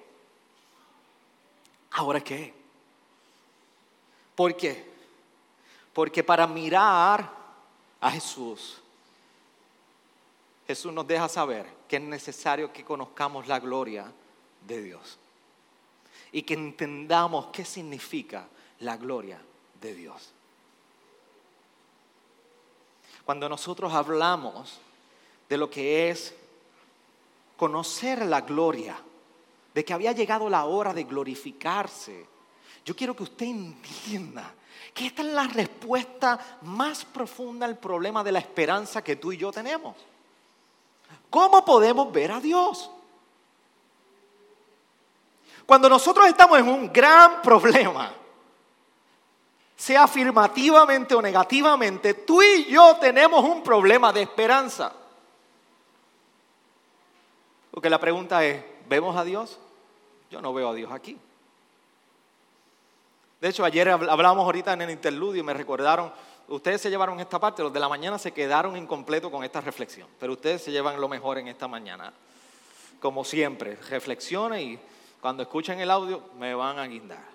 ¿Ahora 1.90 2.20
es 2.20 2.24
qué? 2.24 2.54
¿Por 4.36 4.56
qué? 4.56 4.86
Porque 5.92 6.24
para 6.24 6.46
mirar 6.46 7.34
a 8.00 8.12
Jesús, 8.12 8.78
Jesús 10.68 10.94
nos 10.94 11.08
deja 11.08 11.28
saber 11.28 11.66
que 11.88 11.96
es 11.96 12.02
necesario 12.04 12.72
que 12.72 12.86
conozcamos 12.86 13.48
la 13.48 13.60
gloria 13.60 14.12
de 14.68 14.84
Dios 14.84 15.18
y 16.32 16.44
que 16.44 16.54
entendamos 16.54 17.48
qué 17.48 17.66
significa 17.66 18.48
la 18.82 18.98
gloria 18.98 19.42
de 19.82 19.96
Dios. 19.96 20.32
Cuando 23.26 23.50
nosotros 23.50 23.92
hablamos 23.92 24.80
de 25.50 25.58
lo 25.58 25.72
que 25.72 26.12
es 26.12 26.36
conocer 27.58 28.26
la 28.26 28.42
gloria, 28.42 28.98
de 29.74 29.84
que 29.84 29.94
había 29.94 30.12
llegado 30.12 30.50
la 30.50 30.66
hora 30.66 30.94
de 30.94 31.04
glorificarse, 31.04 32.26
yo 32.86 32.96
quiero 32.96 33.16
que 33.16 33.24
usted 33.24 33.46
entienda 33.46 34.54
que 34.94 35.08
esta 35.08 35.22
es 35.22 35.28
la 35.28 35.44
respuesta 35.44 36.60
más 36.62 37.04
profunda 37.06 37.66
al 37.66 37.78
problema 37.78 38.24
de 38.24 38.32
la 38.32 38.40
esperanza 38.40 39.04
que 39.04 39.18
tú 39.18 39.32
y 39.32 39.38
yo 39.38 39.52
tenemos. 39.52 39.96
¿Cómo 41.30 41.64
podemos 41.66 42.12
ver 42.12 42.32
a 42.32 42.40
Dios? 42.40 42.90
Cuando 45.66 45.90
nosotros 45.90 46.26
estamos 46.28 46.58
en 46.60 46.70
un 46.70 46.92
gran 46.92 47.42
problema, 47.42 48.14
sea 49.76 50.04
afirmativamente 50.04 51.14
o 51.14 51.22
negativamente, 51.22 52.14
tú 52.14 52.42
y 52.42 52.66
yo 52.66 52.96
tenemos 52.96 53.44
un 53.44 53.62
problema 53.62 54.12
de 54.12 54.24
esperanza. 54.24 54.94
Porque 57.78 57.92
la 57.92 58.00
pregunta 58.00 58.44
es, 58.44 58.64
¿vemos 58.90 59.16
a 59.16 59.24
Dios? 59.24 59.60
Yo 60.32 60.42
no 60.42 60.52
veo 60.52 60.70
a 60.70 60.74
Dios 60.74 60.92
aquí. 60.92 61.16
De 63.40 63.50
hecho, 63.50 63.64
ayer 63.64 63.88
hablábamos 63.88 64.46
ahorita 64.46 64.74
en 64.74 64.82
el 64.82 64.90
interludio 64.90 65.42
y 65.42 65.44
me 65.44 65.54
recordaron, 65.54 66.12
ustedes 66.48 66.82
se 66.82 66.90
llevaron 66.90 67.20
esta 67.20 67.38
parte, 67.38 67.62
los 67.62 67.72
de 67.72 67.80
la 67.80 67.88
mañana 67.88 68.18
se 68.18 68.32
quedaron 68.32 68.76
incompletos 68.76 69.30
con 69.30 69.44
esta 69.44 69.62
reflexión, 69.62 70.08
pero 70.20 70.34
ustedes 70.34 70.64
se 70.64 70.72
llevan 70.72 71.00
lo 71.00 71.08
mejor 71.08 71.38
en 71.38 71.50
esta 71.50 71.68
mañana. 71.68 72.12
Como 73.00 73.24
siempre, 73.24 73.76
reflexionen 73.76 74.60
y 74.60 74.80
cuando 75.22 75.44
escuchen 75.44 75.80
el 75.80 75.92
audio 75.92 76.24
me 76.40 76.56
van 76.56 76.80
a 76.80 76.88
guindar. 76.88 77.26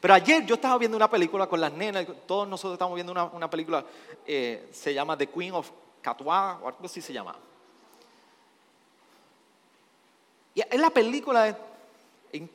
Pero 0.00 0.14
ayer 0.14 0.46
yo 0.46 0.54
estaba 0.54 0.78
viendo 0.78 0.96
una 0.96 1.10
película 1.10 1.48
con 1.48 1.60
las 1.60 1.72
nenas, 1.72 2.06
todos 2.28 2.46
nosotros 2.46 2.74
estamos 2.74 2.94
viendo 2.94 3.10
una, 3.10 3.50
película, 3.50 3.84
eh, 4.24 4.68
se 4.70 4.94
llama 4.94 5.18
The 5.18 5.26
Queen 5.26 5.54
of 5.54 5.68
Catois, 6.00 6.62
o 6.62 6.68
algo 6.68 6.84
así 6.84 7.00
se 7.00 7.12
llama. 7.12 7.34
Y 10.54 10.60
es 10.60 10.80
la 10.80 10.90
película 10.90 11.56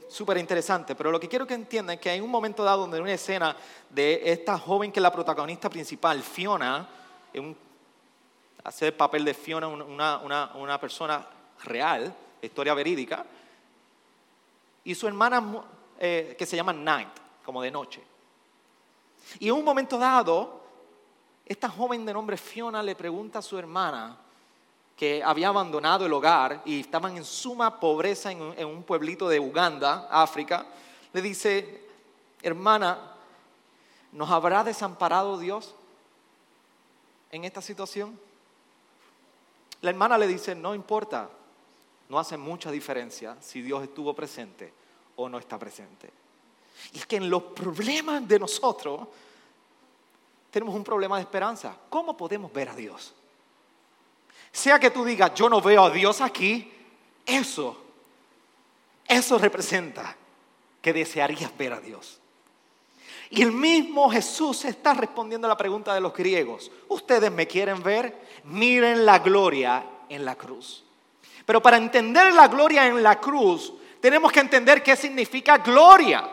súper 0.09 0.37
interesante, 0.37 0.95
pero 0.95 1.11
lo 1.11 1.19
que 1.19 1.27
quiero 1.27 1.45
que 1.45 1.53
entiendan 1.53 1.95
es 1.95 2.01
que 2.01 2.09
hay 2.09 2.19
un 2.19 2.31
momento 2.31 2.63
dado 2.63 2.81
donde 2.81 2.97
hay 2.97 3.03
una 3.03 3.13
escena 3.13 3.55
de 3.89 4.21
esta 4.25 4.57
joven 4.57 4.91
que 4.91 4.99
es 4.99 5.03
la 5.03 5.11
protagonista 5.11 5.69
principal, 5.69 6.21
Fiona, 6.21 6.87
hace 8.63 8.87
el 8.87 8.93
papel 8.93 9.23
de 9.23 9.33
Fiona, 9.33 9.67
una, 9.67 10.51
una 10.55 10.79
persona 10.79 11.27
real, 11.63 12.13
historia 12.41 12.73
verídica, 12.73 13.25
y 14.83 14.95
su 14.95 15.07
hermana 15.07 15.63
eh, 15.99 16.35
que 16.37 16.45
se 16.45 16.55
llama 16.55 16.73
Night, 16.73 17.09
como 17.43 17.61
de 17.61 17.71
noche. 17.71 18.01
Y 19.39 19.49
en 19.49 19.55
un 19.55 19.63
momento 19.63 19.97
dado, 19.97 20.61
esta 21.45 21.69
joven 21.69 22.05
de 22.05 22.13
nombre 22.13 22.37
Fiona 22.37 22.81
le 22.81 22.95
pregunta 22.95 23.39
a 23.39 23.41
su 23.41 23.57
hermana, 23.57 24.17
que 24.97 25.23
había 25.23 25.49
abandonado 25.49 26.07
el 26.07 26.13
hogar 26.13 26.63
y 26.65 26.79
estaban 26.79 27.15
en 27.15 27.23
suma 27.23 27.79
pobreza 27.79 28.31
en 28.31 28.65
un, 28.65 28.81
pueblito 28.81 29.29
de 29.29 29.39
Uganda, 29.39 30.07
África, 30.09 30.65
le 31.13 31.21
dice, 31.21 31.87
hermana, 32.41 33.13
¿nos 34.11 34.29
habrá 34.31 34.63
desamparado 34.63 35.37
Dios 35.37 35.75
en 37.31 37.45
esta 37.45 37.61
situación? 37.61 38.19
La 39.81 39.91
hermana 39.91 40.17
le 40.17 40.25
dice, 40.25 40.55
no 40.55 40.73
importa, 40.73 41.29
no 42.09 42.17
hace 42.17 42.35
mucha 42.35 42.71
diferencia 42.71 43.37
si 43.39 43.61
Dios 43.61 43.83
estuvo 43.83 44.15
presente 44.15 44.73
o 45.15 45.29
no 45.29 45.37
está 45.37 45.59
presente. 45.59 46.09
Y 46.93 46.97
es 46.97 47.05
que 47.05 47.17
en 47.17 47.29
los 47.29 47.43
problemas 47.43 48.27
de 48.27 48.39
nosotros 48.39 49.07
tenemos 50.49 50.73
un 50.73 50.83
problema 50.83 51.17
de 51.17 51.21
esperanza. 51.21 51.77
¿Cómo 51.87 52.17
podemos 52.17 52.51
ver 52.51 52.69
a 52.69 52.75
Dios? 52.75 53.13
Sea 54.51 54.79
que 54.79 54.91
tú 54.91 55.05
digas, 55.05 55.33
yo 55.35 55.49
no 55.49 55.61
veo 55.61 55.83
a 55.85 55.89
Dios 55.89 56.21
aquí, 56.21 56.71
eso, 57.25 57.77
eso 59.07 59.37
representa 59.37 60.15
que 60.81 60.93
desearías 60.93 61.55
ver 61.57 61.73
a 61.73 61.79
Dios. 61.79 62.19
Y 63.29 63.41
el 63.41 63.51
mismo 63.51 64.09
Jesús 64.09 64.63
está 64.65 64.93
respondiendo 64.93 65.47
a 65.47 65.49
la 65.49 65.57
pregunta 65.57 65.93
de 65.93 65.99
los 65.99 66.13
griegos. 66.13 66.71
Ustedes 66.87 67.31
me 67.31 67.45
quieren 67.45 67.83
ver, 67.83 68.17
miren 68.45 69.05
la 69.05 69.19
gloria 69.19 69.83
en 70.07 70.23
la 70.23 70.35
cruz. 70.35 70.85
Pero 71.45 71.61
para 71.61 71.77
entender 71.77 72.33
la 72.33 72.47
gloria 72.47 72.87
en 72.87 73.03
la 73.03 73.19
cruz, 73.19 73.73
tenemos 73.99 74.31
que 74.31 74.39
entender 74.39 74.81
qué 74.81 74.95
significa 74.95 75.57
gloria. 75.57 76.29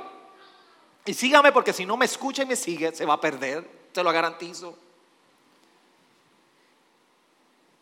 Y 1.05 1.15
sígame 1.15 1.53
porque 1.53 1.73
si 1.73 1.85
no 1.85 1.97
me 1.97 2.05
escucha 2.05 2.43
y 2.43 2.47
me 2.47 2.57
sigue, 2.57 2.95
se 2.95 3.05
va 3.05 3.15
a 3.15 3.21
perder, 3.21 3.89
te 3.93 4.03
lo 4.03 4.13
garantizo. 4.13 4.77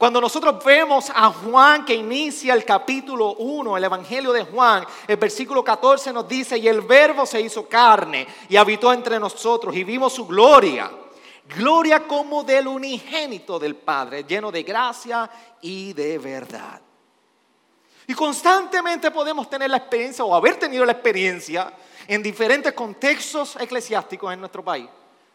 Cuando 0.02 0.20
nosotros 0.20 0.64
vemos 0.64 1.12
a 1.14 1.30
Juan 1.30 1.84
que 1.84 1.94
inicia 1.94 2.54
el 2.54 2.64
capítulo 2.64 3.34
1, 3.34 3.76
el 3.76 3.84
Evangelio 3.84 4.32
de 4.32 4.42
Juan, 4.42 4.84
el 5.06 5.16
versículo 5.16 5.62
14 5.62 6.12
nos 6.12 6.26
dice, 6.26 6.58
y 6.58 6.66
el 6.66 6.80
verbo 6.80 7.24
se 7.24 7.40
hizo 7.40 7.68
carne 7.68 8.26
y 8.48 8.56
habitó 8.56 8.92
entre 8.92 9.20
nosotros 9.20 9.76
y 9.76 9.84
vimos 9.84 10.12
su 10.12 10.26
gloria. 10.26 10.90
Gloria 11.56 12.04
como 12.04 12.42
del 12.42 12.66
unigénito 12.66 13.60
del 13.60 13.76
Padre, 13.76 14.24
lleno 14.24 14.50
de 14.50 14.64
gracia 14.64 15.30
y 15.60 15.92
de 15.92 16.18
verdad. 16.18 16.80
Y 18.08 18.14
constantemente 18.14 19.12
podemos 19.12 19.48
tener 19.48 19.70
la 19.70 19.76
experiencia 19.76 20.24
o 20.24 20.34
haber 20.34 20.56
tenido 20.56 20.84
la 20.84 20.90
experiencia 20.90 21.72
en 22.08 22.24
diferentes 22.24 22.72
contextos 22.72 23.54
eclesiásticos 23.54 24.32
en 24.32 24.40
nuestro 24.40 24.64
país 24.64 24.88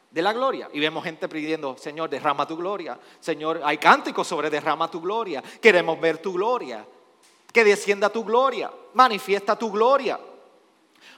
de 0.10 0.22
la 0.22 0.34
gloria. 0.34 0.70
Y 0.74 0.80
vemos 0.80 1.04
gente 1.04 1.28
pidiendo, 1.28 1.78
Señor, 1.78 2.10
derrama 2.10 2.48
tu 2.48 2.56
gloria. 2.58 3.00
Señor, 3.20 3.62
hay 3.64 3.78
cánticos 3.78 4.28
sobre 4.28 4.50
derrama 4.50 4.90
tu 4.90 5.02
gloria. 5.02 5.42
Queremos 5.62 6.00
ver 6.00 6.20
tu 6.20 6.34
gloria. 6.34 6.86
Que 7.52 7.64
descienda 7.64 8.10
tu 8.10 8.24
gloria. 8.24 8.72
Manifiesta 8.94 9.58
tu 9.58 9.72
gloria. 9.72 10.20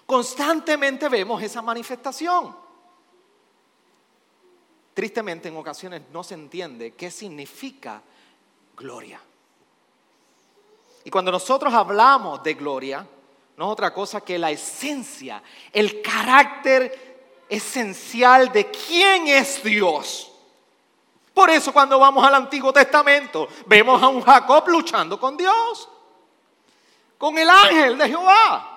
Constantemente 0.06 1.08
vemos 1.10 1.41
esa 1.41 1.62
manifestación. 1.62 2.56
Tristemente 4.93 5.47
en 5.47 5.56
ocasiones 5.56 6.02
no 6.12 6.23
se 6.23 6.34
entiende 6.34 6.91
qué 6.91 7.10
significa 7.12 8.02
gloria. 8.75 9.21
Y 11.04 11.10
cuando 11.10 11.32
nosotros 11.32 11.73
hablamos 11.73 12.43
de 12.43 12.54
gloria, 12.56 13.08
no 13.56 13.65
es 13.65 13.71
otra 13.71 13.93
cosa 13.93 14.21
que 14.21 14.38
la 14.38 14.52
esencia, 14.52 15.41
el 15.71 16.02
carácter 16.02 17.08
esencial 17.49 18.51
de 18.51 18.69
quién 18.69 19.27
es 19.27 19.62
Dios. 19.63 20.31
Por 21.33 21.49
eso 21.49 21.73
cuando 21.73 21.97
vamos 21.99 22.25
al 22.25 22.35
Antiguo 22.35 22.71
Testamento 22.71 23.47
vemos 23.65 24.01
a 24.01 24.07
un 24.07 24.21
Jacob 24.21 24.67
luchando 24.67 25.19
con 25.19 25.35
Dios, 25.35 25.89
con 27.17 27.38
el 27.38 27.49
ángel 27.49 27.97
de 27.97 28.07
Jehová. 28.07 28.75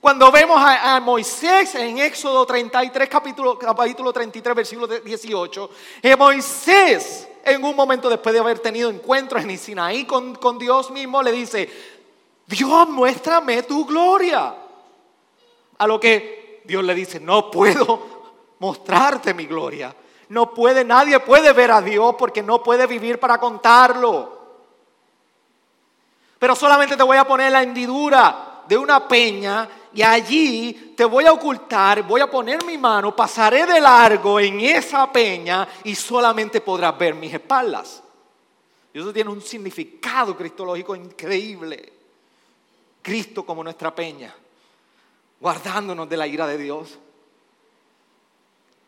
Cuando 0.00 0.30
vemos 0.32 0.58
a, 0.58 1.00
Moisés 1.00 1.74
en 1.74 1.98
Éxodo 1.98 2.46
33, 2.46 3.08
capítulo, 3.08 3.58
capítulo 3.58 4.12
33, 4.12 4.56
versículo 4.56 4.86
18, 4.86 5.70
que 6.00 6.16
Moisés 6.16 7.28
en 7.44 7.64
un 7.64 7.74
momento 7.74 8.08
después 8.08 8.32
de 8.32 8.40
haber 8.40 8.58
tenido 8.60 8.88
encuentros 8.88 9.42
en 9.42 9.58
Sinaí 9.58 10.04
con, 10.04 10.34
con 10.36 10.58
Dios 10.58 10.90
mismo, 10.90 11.22
le 11.22 11.32
dice, 11.32 11.68
Dios, 12.46 12.88
muéstrame 12.88 13.62
tu 13.62 13.84
gloria. 13.84 14.54
A 15.78 15.86
lo 15.86 15.98
que 15.98 16.41
Dios 16.64 16.84
le 16.84 16.94
dice, 16.94 17.20
no 17.20 17.50
puedo 17.50 18.22
mostrarte 18.58 19.34
mi 19.34 19.46
gloria. 19.46 19.94
No 20.28 20.54
puede, 20.54 20.84
nadie 20.84 21.20
puede 21.20 21.52
ver 21.52 21.70
a 21.70 21.82
Dios 21.82 22.14
porque 22.18 22.42
no 22.42 22.62
puede 22.62 22.86
vivir 22.86 23.20
para 23.20 23.38
contarlo. 23.38 24.40
Pero 26.38 26.56
solamente 26.56 26.96
te 26.96 27.02
voy 27.02 27.18
a 27.18 27.26
poner 27.26 27.52
la 27.52 27.62
hendidura 27.62 28.62
de 28.66 28.76
una 28.76 29.06
peña 29.06 29.68
y 29.92 30.02
allí 30.02 30.94
te 30.96 31.04
voy 31.04 31.26
a 31.26 31.32
ocultar, 31.32 32.02
voy 32.02 32.20
a 32.20 32.30
poner 32.30 32.64
mi 32.64 32.78
mano, 32.78 33.14
pasaré 33.14 33.66
de 33.66 33.80
largo 33.80 34.40
en 34.40 34.60
esa 34.60 35.10
peña 35.12 35.68
y 35.84 35.94
solamente 35.94 36.60
podrás 36.60 36.96
ver 36.96 37.14
mis 37.14 37.34
espaldas. 37.34 38.02
Y 38.94 39.00
eso 39.00 39.12
tiene 39.12 39.30
un 39.30 39.40
significado 39.40 40.36
cristológico 40.36 40.96
increíble. 40.96 41.92
Cristo 43.02 43.44
como 43.44 43.64
nuestra 43.64 43.94
peña, 43.94 44.34
guardándonos 45.42 46.08
de 46.08 46.16
la 46.16 46.28
ira 46.28 46.46
de 46.46 46.56
Dios. 46.56 46.98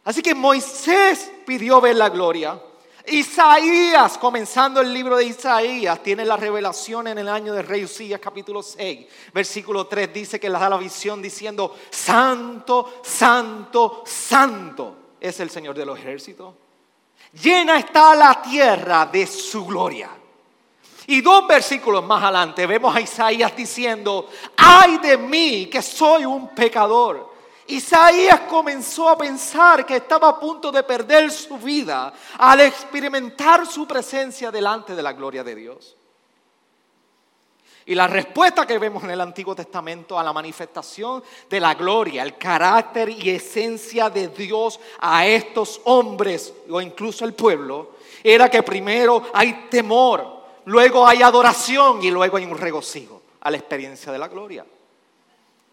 Así 0.05 0.23
que 0.23 0.37
Moisés 0.37 1.33
pidió 1.45 1.81
ver 1.81 1.97
la 1.97 2.09
gloria. 2.09 2.61
Isaías, 3.07 4.17
comenzando 4.17 4.81
el 4.81 4.95
libro 4.95 5.17
de 5.17 5.25
Isaías, 5.25 6.01
tiene 6.01 6.25
la 6.25 6.37
revelación 6.37 7.09
en 7.09 7.19
el 7.19 7.29
año 7.29 7.53
de 7.53 7.63
Rey 7.63 7.85
Usías, 7.85 8.21
capítulo 8.21 8.63
6, 8.63 9.07
versículo 9.35 9.89
3, 9.89 10.15
dice 10.15 10.39
que 10.41 10.49
le 10.49 10.59
da 10.59 10.71
la 10.71 10.79
visión 10.79 11.21
diciendo, 11.21 11.77
Santo, 11.91 13.01
Santo, 13.03 14.05
Santo 14.07 14.97
es 15.21 15.41
el 15.41 15.51
Señor 15.51 15.75
de 15.75 15.85
los 15.85 15.99
ejércitos. 15.99 16.55
Llena 17.33 17.79
está 17.79 18.15
la 18.15 18.41
tierra 18.41 19.07
de 19.07 19.27
su 19.27 19.67
gloria. 19.67 20.11
Y 21.07 21.21
dos 21.21 21.47
versículos 21.47 22.05
más 22.05 22.23
adelante 22.23 22.67
vemos 22.67 22.95
a 22.95 23.01
Isaías 23.01 23.55
diciendo, 23.55 24.29
ay 24.57 24.99
de 24.99 25.19
mí 25.19 25.67
que 25.67 25.83
soy 25.83 26.25
un 26.25 26.49
pecador. 26.49 27.35
Isaías 27.67 28.41
comenzó 28.41 29.09
a 29.09 29.17
pensar 29.17 29.87
que 29.87 29.97
estaba 29.97 30.29
a 30.29 30.41
punto 30.41 30.71
de 30.71 30.83
perder 30.83 31.31
su 31.31 31.57
vida 31.57 32.13
al 32.39 32.61
experimentar 32.61 33.67
su 33.67 33.87
presencia 33.87 34.51
delante 34.51 34.95
de 34.95 35.03
la 35.03 35.13
gloria 35.13 35.43
de 35.43 35.55
Dios. 35.55 35.97
Y 37.87 37.95
la 37.95 38.07
respuesta 38.07 38.67
que 38.67 38.79
vemos 38.79 39.05
en 39.05 39.11
el 39.11 39.21
Antiguo 39.21 39.55
Testamento 39.55 40.19
a 40.19 40.23
la 40.23 40.33
manifestación 40.33 41.23
de 41.51 41.61
la 41.61 41.75
gloria, 41.75 42.23
el 42.23 42.39
carácter 42.39 43.11
y 43.11 43.29
esencia 43.29 44.09
de 44.09 44.29
Dios 44.29 44.81
a 45.01 45.27
estos 45.27 45.83
hombres 45.85 46.55
o 46.71 46.81
incluso 46.81 47.27
el 47.27 47.35
pueblo, 47.35 47.93
era 48.23 48.49
que 48.49 48.63
primero 48.63 49.25
hay 49.35 49.67
temor, 49.71 50.34
luego 50.67 51.07
hay 51.07 51.23
adoración 51.23 52.03
y 52.03 52.11
luego 52.11 52.37
hay 52.37 52.45
un 52.45 52.57
regocijo 52.57 53.23
a 53.41 53.51
la 53.51 53.57
experiencia 53.57 54.13
de 54.13 54.19
la 54.19 54.29
gloria. 54.29 54.65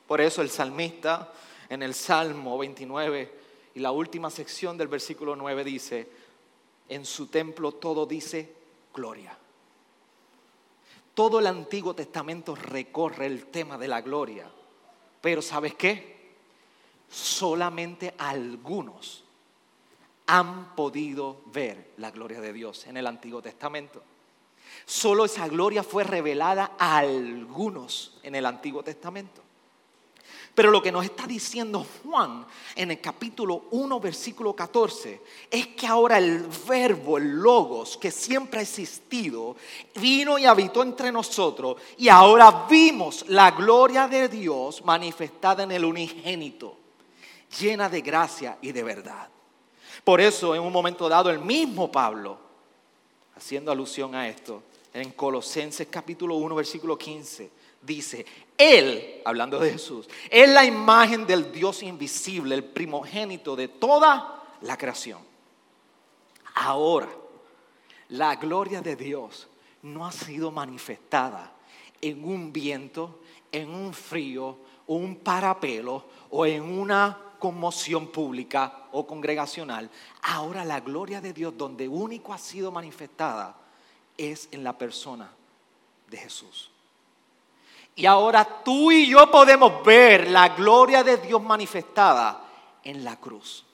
Por 0.08 0.22
eso 0.22 0.42
el 0.42 0.50
salmista 0.50 1.32
en 1.70 1.84
el 1.84 1.94
Salmo 1.94 2.58
29 2.58 3.40
y 3.76 3.80
la 3.80 3.92
última 3.92 4.30
sección 4.30 4.78
del 4.78 4.90
versículo 4.90 5.36
9 5.36 5.64
dice, 5.64 6.10
en 6.90 7.06
su 7.06 7.28
templo 7.28 7.72
todo 7.72 8.06
dice 8.06 8.54
gloria. 8.94 9.38
Todo 11.14 11.40
el 11.40 11.48
Antiguo 11.48 11.94
Testamento 11.94 12.56
recorre 12.56 13.26
el 13.26 13.46
tema 13.46 13.78
de 13.78 13.88
la 13.88 14.02
gloria, 14.02 14.50
pero 15.22 15.42
¿sabes 15.42 15.76
qué? 15.76 16.34
Solamente 17.10 18.14
algunos 18.18 19.24
han 20.28 20.76
podido 20.76 21.42
ver 21.48 21.92
la 21.98 22.12
gloria 22.12 22.40
de 22.40 22.54
Dios 22.54 22.88
en 22.88 22.98
el 22.98 23.08
Antiguo 23.08 23.42
Testamento. 23.42 24.02
Solo 24.86 25.26
esa 25.26 25.48
gloria 25.48 25.84
fue 25.84 26.04
revelada 26.04 26.72
a 26.78 26.98
algunos 26.98 28.18
en 28.24 28.36
el 28.36 28.46
Antiguo 28.46 28.84
Testamento. 28.84 29.42
Pero 30.54 30.70
lo 30.70 30.82
que 30.82 30.92
nos 30.92 31.06
está 31.06 31.26
diciendo 31.26 31.86
Juan 32.04 32.46
en 32.76 32.92
el 32.92 33.00
capítulo 33.00 33.68
1, 33.72 34.00
versículo 34.02 34.54
14, 34.54 35.22
es 35.50 35.68
que 35.68 35.88
ahora 35.88 36.18
el 36.18 36.46
verbo, 36.68 37.18
el 37.18 37.40
logos, 37.42 37.98
que 37.98 38.12
siempre 38.12 38.60
ha 38.60 38.64
existido, 38.64 39.56
vino 39.96 40.38
y 40.38 40.46
habitó 40.46 40.84
entre 40.84 41.12
nosotros 41.12 41.78
y 41.98 42.10
ahora 42.10 42.68
vimos 42.70 43.24
la 43.30 43.52
gloria 43.52 44.10
de 44.10 44.28
Dios 44.28 44.84
manifestada 44.84 45.64
en 45.64 45.72
el 45.72 45.86
unigénito, 45.86 46.78
llena 47.58 47.88
de 47.88 48.02
gracia 48.02 48.58
y 48.62 48.74
de 48.74 48.84
verdad. 48.84 49.30
Por 50.04 50.20
eso 50.20 50.54
en 50.54 50.62
un 50.62 50.74
momento 50.74 51.08
dado 51.08 51.30
el 51.30 51.40
mismo 51.40 51.90
Pablo, 51.90 52.51
haciendo 53.42 53.72
alusión 53.72 54.14
a 54.14 54.28
esto, 54.28 54.62
en 54.94 55.14
Colosenses 55.14 55.88
capítulo 55.90 56.36
1, 56.36 56.54
versículo 56.54 56.96
15, 56.96 57.50
dice, 57.82 58.24
Él, 58.56 59.20
hablando 59.26 59.60
de 59.60 59.72
Jesús, 59.72 60.08
es 60.30 60.48
la 60.48 60.64
imagen 60.64 61.26
del 61.26 61.52
Dios 61.52 61.82
invisible, 61.82 62.54
el 62.54 62.64
primogénito 62.64 63.56
de 63.56 63.68
toda 63.68 64.44
la 64.62 64.78
creación. 64.78 65.22
Ahora, 66.54 67.10
la 68.10 68.36
gloria 68.36 68.80
de 68.80 68.96
Dios 68.96 69.48
no 69.82 70.06
ha 70.06 70.12
sido 70.12 70.52
manifestada 70.52 71.52
en 72.00 72.24
un 72.24 72.54
viento, 72.54 73.22
en 73.52 73.72
un 73.72 73.92
frío, 73.92 74.56
un 74.86 75.16
parapelo 75.16 76.06
o 76.30 76.46
en 76.46 76.62
una 76.62 77.18
conmoción 77.42 78.08
pública 78.08 78.84
o 78.92 79.06
congregacional. 79.08 79.90
Ahora 80.22 80.64
la 80.64 80.80
gloria 80.80 81.20
de 81.20 81.34
Dios 81.34 81.58
donde 81.58 81.88
único 81.88 82.34
ha 82.34 82.38
sido 82.38 82.72
manifestada 82.72 83.56
es 84.16 84.48
en 84.52 84.64
la 84.64 84.78
persona 84.78 85.30
de 86.08 86.18
Jesús. 86.18 86.70
Y 87.96 88.06
ahora 88.06 88.64
tú 88.64 88.92
y 88.92 89.10
yo 89.10 89.30
podemos 89.32 89.84
ver 89.84 90.30
la 90.30 90.50
gloria 90.50 91.04
de 91.04 91.18
Dios 91.18 91.42
manifestada 91.42 92.46
en 92.84 93.04
la 93.04 93.18
cruz. 93.18 93.66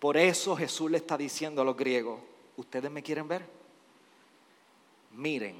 Por 0.00 0.16
eso 0.16 0.56
Jesús 0.56 0.90
le 0.90 0.98
está 0.98 1.16
diciendo 1.16 1.62
a 1.62 1.64
los 1.64 1.76
griegos, 1.76 2.18
¿ustedes 2.56 2.90
me 2.90 3.02
quieren 3.02 3.28
ver? 3.28 3.46
Miren 5.12 5.56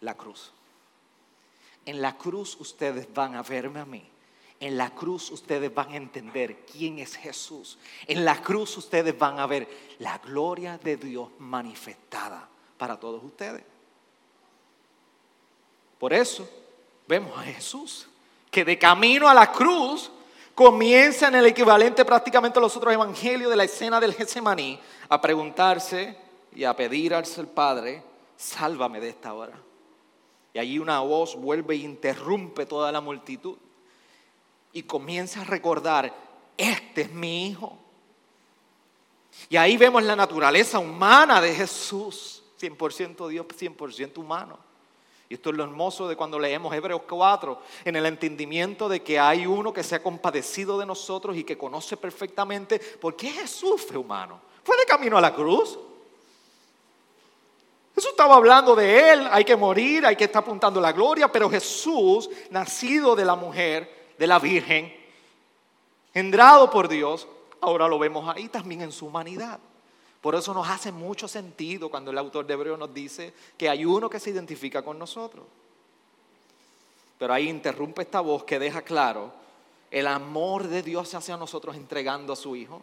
la 0.00 0.14
cruz. 0.14 0.52
En 1.84 2.00
la 2.00 2.16
cruz 2.16 2.56
ustedes 2.60 3.12
van 3.12 3.34
a 3.34 3.42
verme 3.42 3.80
a 3.80 3.84
mí. 3.84 4.08
En 4.60 4.76
la 4.76 4.90
cruz 4.90 5.30
ustedes 5.30 5.72
van 5.72 5.92
a 5.92 5.96
entender 5.96 6.64
quién 6.66 6.98
es 6.98 7.14
Jesús. 7.14 7.78
En 8.06 8.24
la 8.24 8.42
cruz 8.42 8.76
ustedes 8.76 9.16
van 9.16 9.38
a 9.38 9.46
ver 9.46 9.68
la 10.00 10.18
gloria 10.18 10.78
de 10.78 10.96
Dios 10.96 11.28
manifestada 11.38 12.48
para 12.76 12.98
todos 12.98 13.22
ustedes. 13.22 13.62
Por 15.98 16.12
eso 16.12 16.48
vemos 17.06 17.36
a 17.38 17.42
Jesús, 17.42 18.08
que 18.50 18.64
de 18.64 18.78
camino 18.78 19.28
a 19.28 19.34
la 19.34 19.52
cruz 19.52 20.10
comienza 20.54 21.28
en 21.28 21.36
el 21.36 21.46
equivalente 21.46 22.04
prácticamente 22.04 22.58
a 22.58 22.62
los 22.62 22.76
otros 22.76 22.92
evangelios 22.92 23.50
de 23.50 23.56
la 23.56 23.64
escena 23.64 24.00
del 24.00 24.14
Getsemaní 24.14 24.78
a 25.08 25.20
preguntarse 25.20 26.16
y 26.54 26.64
a 26.64 26.74
pedir 26.74 27.14
al 27.14 27.24
Padre, 27.54 28.02
sálvame 28.36 29.00
de 29.00 29.10
esta 29.10 29.34
hora. 29.34 29.56
Y 30.52 30.58
allí 30.58 30.78
una 30.80 31.00
voz 31.00 31.36
vuelve 31.36 31.74
e 31.74 31.78
interrumpe 31.78 32.66
toda 32.66 32.90
la 32.90 33.00
multitud 33.00 33.56
y 34.72 34.82
comienza 34.82 35.40
a 35.40 35.44
recordar, 35.44 36.14
este 36.56 37.02
es 37.02 37.12
mi 37.12 37.48
hijo. 37.48 37.78
Y 39.48 39.56
ahí 39.56 39.76
vemos 39.76 40.02
la 40.02 40.16
naturaleza 40.16 40.78
humana 40.78 41.40
de 41.40 41.54
Jesús, 41.54 42.42
100% 42.60 43.28
Dios, 43.28 43.46
100% 43.46 44.18
humano. 44.18 44.58
Y 45.28 45.34
esto 45.34 45.50
es 45.50 45.56
lo 45.56 45.64
hermoso 45.64 46.08
de 46.08 46.16
cuando 46.16 46.38
leemos 46.38 46.74
Hebreos 46.74 47.02
4, 47.06 47.60
en 47.84 47.96
el 47.96 48.06
entendimiento 48.06 48.88
de 48.88 49.02
que 49.02 49.18
hay 49.18 49.46
uno 49.46 49.72
que 49.72 49.82
se 49.82 49.94
ha 49.94 50.02
compadecido 50.02 50.78
de 50.78 50.86
nosotros 50.86 51.36
y 51.36 51.44
que 51.44 51.58
conoce 51.58 51.96
perfectamente 51.96 52.78
por 52.78 53.14
qué 53.14 53.30
Jesús 53.30 53.82
fue 53.86 53.98
humano. 53.98 54.40
Fue 54.64 54.76
de 54.76 54.86
camino 54.86 55.18
a 55.18 55.20
la 55.20 55.34
cruz. 55.34 55.78
Jesús 57.94 58.10
estaba 58.10 58.36
hablando 58.36 58.74
de 58.74 59.12
él, 59.12 59.28
hay 59.30 59.44
que 59.44 59.56
morir, 59.56 60.06
hay 60.06 60.16
que 60.16 60.24
estar 60.24 60.42
apuntando 60.42 60.80
la 60.80 60.92
gloria, 60.92 61.30
pero 61.30 61.50
Jesús, 61.50 62.30
nacido 62.50 63.14
de 63.14 63.24
la 63.24 63.34
mujer, 63.34 63.97
de 64.18 64.26
la 64.26 64.38
Virgen, 64.38 64.92
engendrado 66.12 66.70
por 66.70 66.88
Dios, 66.88 67.28
ahora 67.60 67.88
lo 67.88 67.98
vemos 67.98 68.28
ahí 68.34 68.48
también 68.48 68.82
en 68.82 68.92
su 68.92 69.06
humanidad. 69.06 69.60
Por 70.20 70.34
eso 70.34 70.52
nos 70.52 70.68
hace 70.68 70.90
mucho 70.90 71.28
sentido 71.28 71.90
cuando 71.90 72.10
el 72.10 72.18
autor 72.18 72.46
de 72.46 72.54
Hebreo 72.54 72.76
nos 72.76 72.92
dice 72.92 73.32
que 73.56 73.68
hay 73.68 73.84
uno 73.84 74.10
que 74.10 74.18
se 74.18 74.30
identifica 74.30 74.82
con 74.82 74.98
nosotros. 74.98 75.44
Pero 77.18 77.32
ahí 77.32 77.48
interrumpe 77.48 78.02
esta 78.02 78.20
voz 78.20 78.44
que 78.44 78.58
deja 78.58 78.82
claro 78.82 79.32
el 79.90 80.06
amor 80.06 80.66
de 80.66 80.82
Dios 80.82 81.14
hacia 81.14 81.36
nosotros 81.36 81.76
entregando 81.76 82.32
a 82.32 82.36
su 82.36 82.56
Hijo 82.56 82.82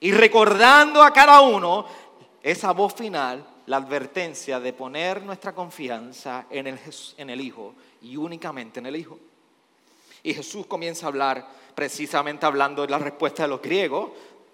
y 0.00 0.12
recordando 0.12 1.02
a 1.02 1.12
cada 1.12 1.40
uno 1.40 1.86
esa 2.42 2.72
voz 2.72 2.94
final, 2.94 3.44
la 3.66 3.78
advertencia 3.78 4.60
de 4.60 4.72
poner 4.72 5.22
nuestra 5.22 5.54
confianza 5.54 6.46
en 6.50 6.66
el, 6.68 6.78
en 7.16 7.30
el 7.30 7.40
Hijo 7.40 7.74
y 8.02 8.16
únicamente 8.16 8.80
en 8.80 8.86
el 8.86 8.96
Hijo. 8.96 9.18
Y 10.26 10.34
Jesús 10.34 10.66
comienza 10.66 11.06
a 11.06 11.10
hablar, 11.10 11.46
precisamente 11.72 12.46
hablando 12.46 12.82
de 12.82 12.88
la 12.88 12.98
respuesta 12.98 13.44
de 13.44 13.48
los 13.48 13.62
griegos, 13.62 14.10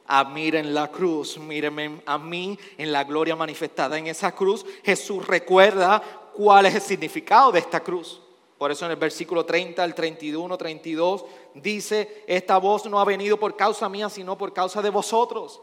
a 0.06 0.22
miren 0.22 0.74
la 0.74 0.90
cruz, 0.90 1.38
mírenme 1.38 2.02
a 2.04 2.18
mí 2.18 2.58
en 2.76 2.92
la 2.92 3.04
gloria 3.04 3.34
manifestada 3.34 3.96
en 3.96 4.06
esa 4.06 4.32
cruz. 4.32 4.66
Jesús 4.84 5.26
recuerda 5.26 6.02
cuál 6.34 6.66
es 6.66 6.74
el 6.74 6.82
significado 6.82 7.50
de 7.50 7.60
esta 7.60 7.80
cruz. 7.80 8.20
Por 8.58 8.70
eso 8.70 8.84
en 8.84 8.90
el 8.90 8.98
versículo 8.98 9.46
30 9.46 9.82
al 9.82 9.94
31, 9.94 10.58
32 10.58 11.24
dice, 11.54 12.22
esta 12.26 12.58
voz 12.58 12.84
no 12.84 13.00
ha 13.00 13.04
venido 13.06 13.38
por 13.38 13.56
causa 13.56 13.88
mía, 13.88 14.10
sino 14.10 14.36
por 14.36 14.52
causa 14.52 14.82
de 14.82 14.90
vosotros. 14.90 15.62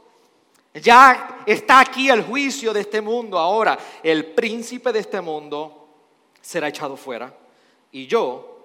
Ya 0.73 1.43
está 1.45 1.81
aquí 1.81 2.09
el 2.09 2.23
juicio 2.23 2.73
de 2.73 2.79
este 2.79 2.99
mundo. 2.99 3.37
Ahora, 3.37 3.77
el 4.01 4.25
príncipe 4.33 4.91
de 4.91 5.01
este 5.01 5.21
mundo 5.21 5.87
será 6.41 6.67
echado 6.67 6.97
fuera. 6.97 7.31
Y 7.91 8.07
yo, 8.07 8.55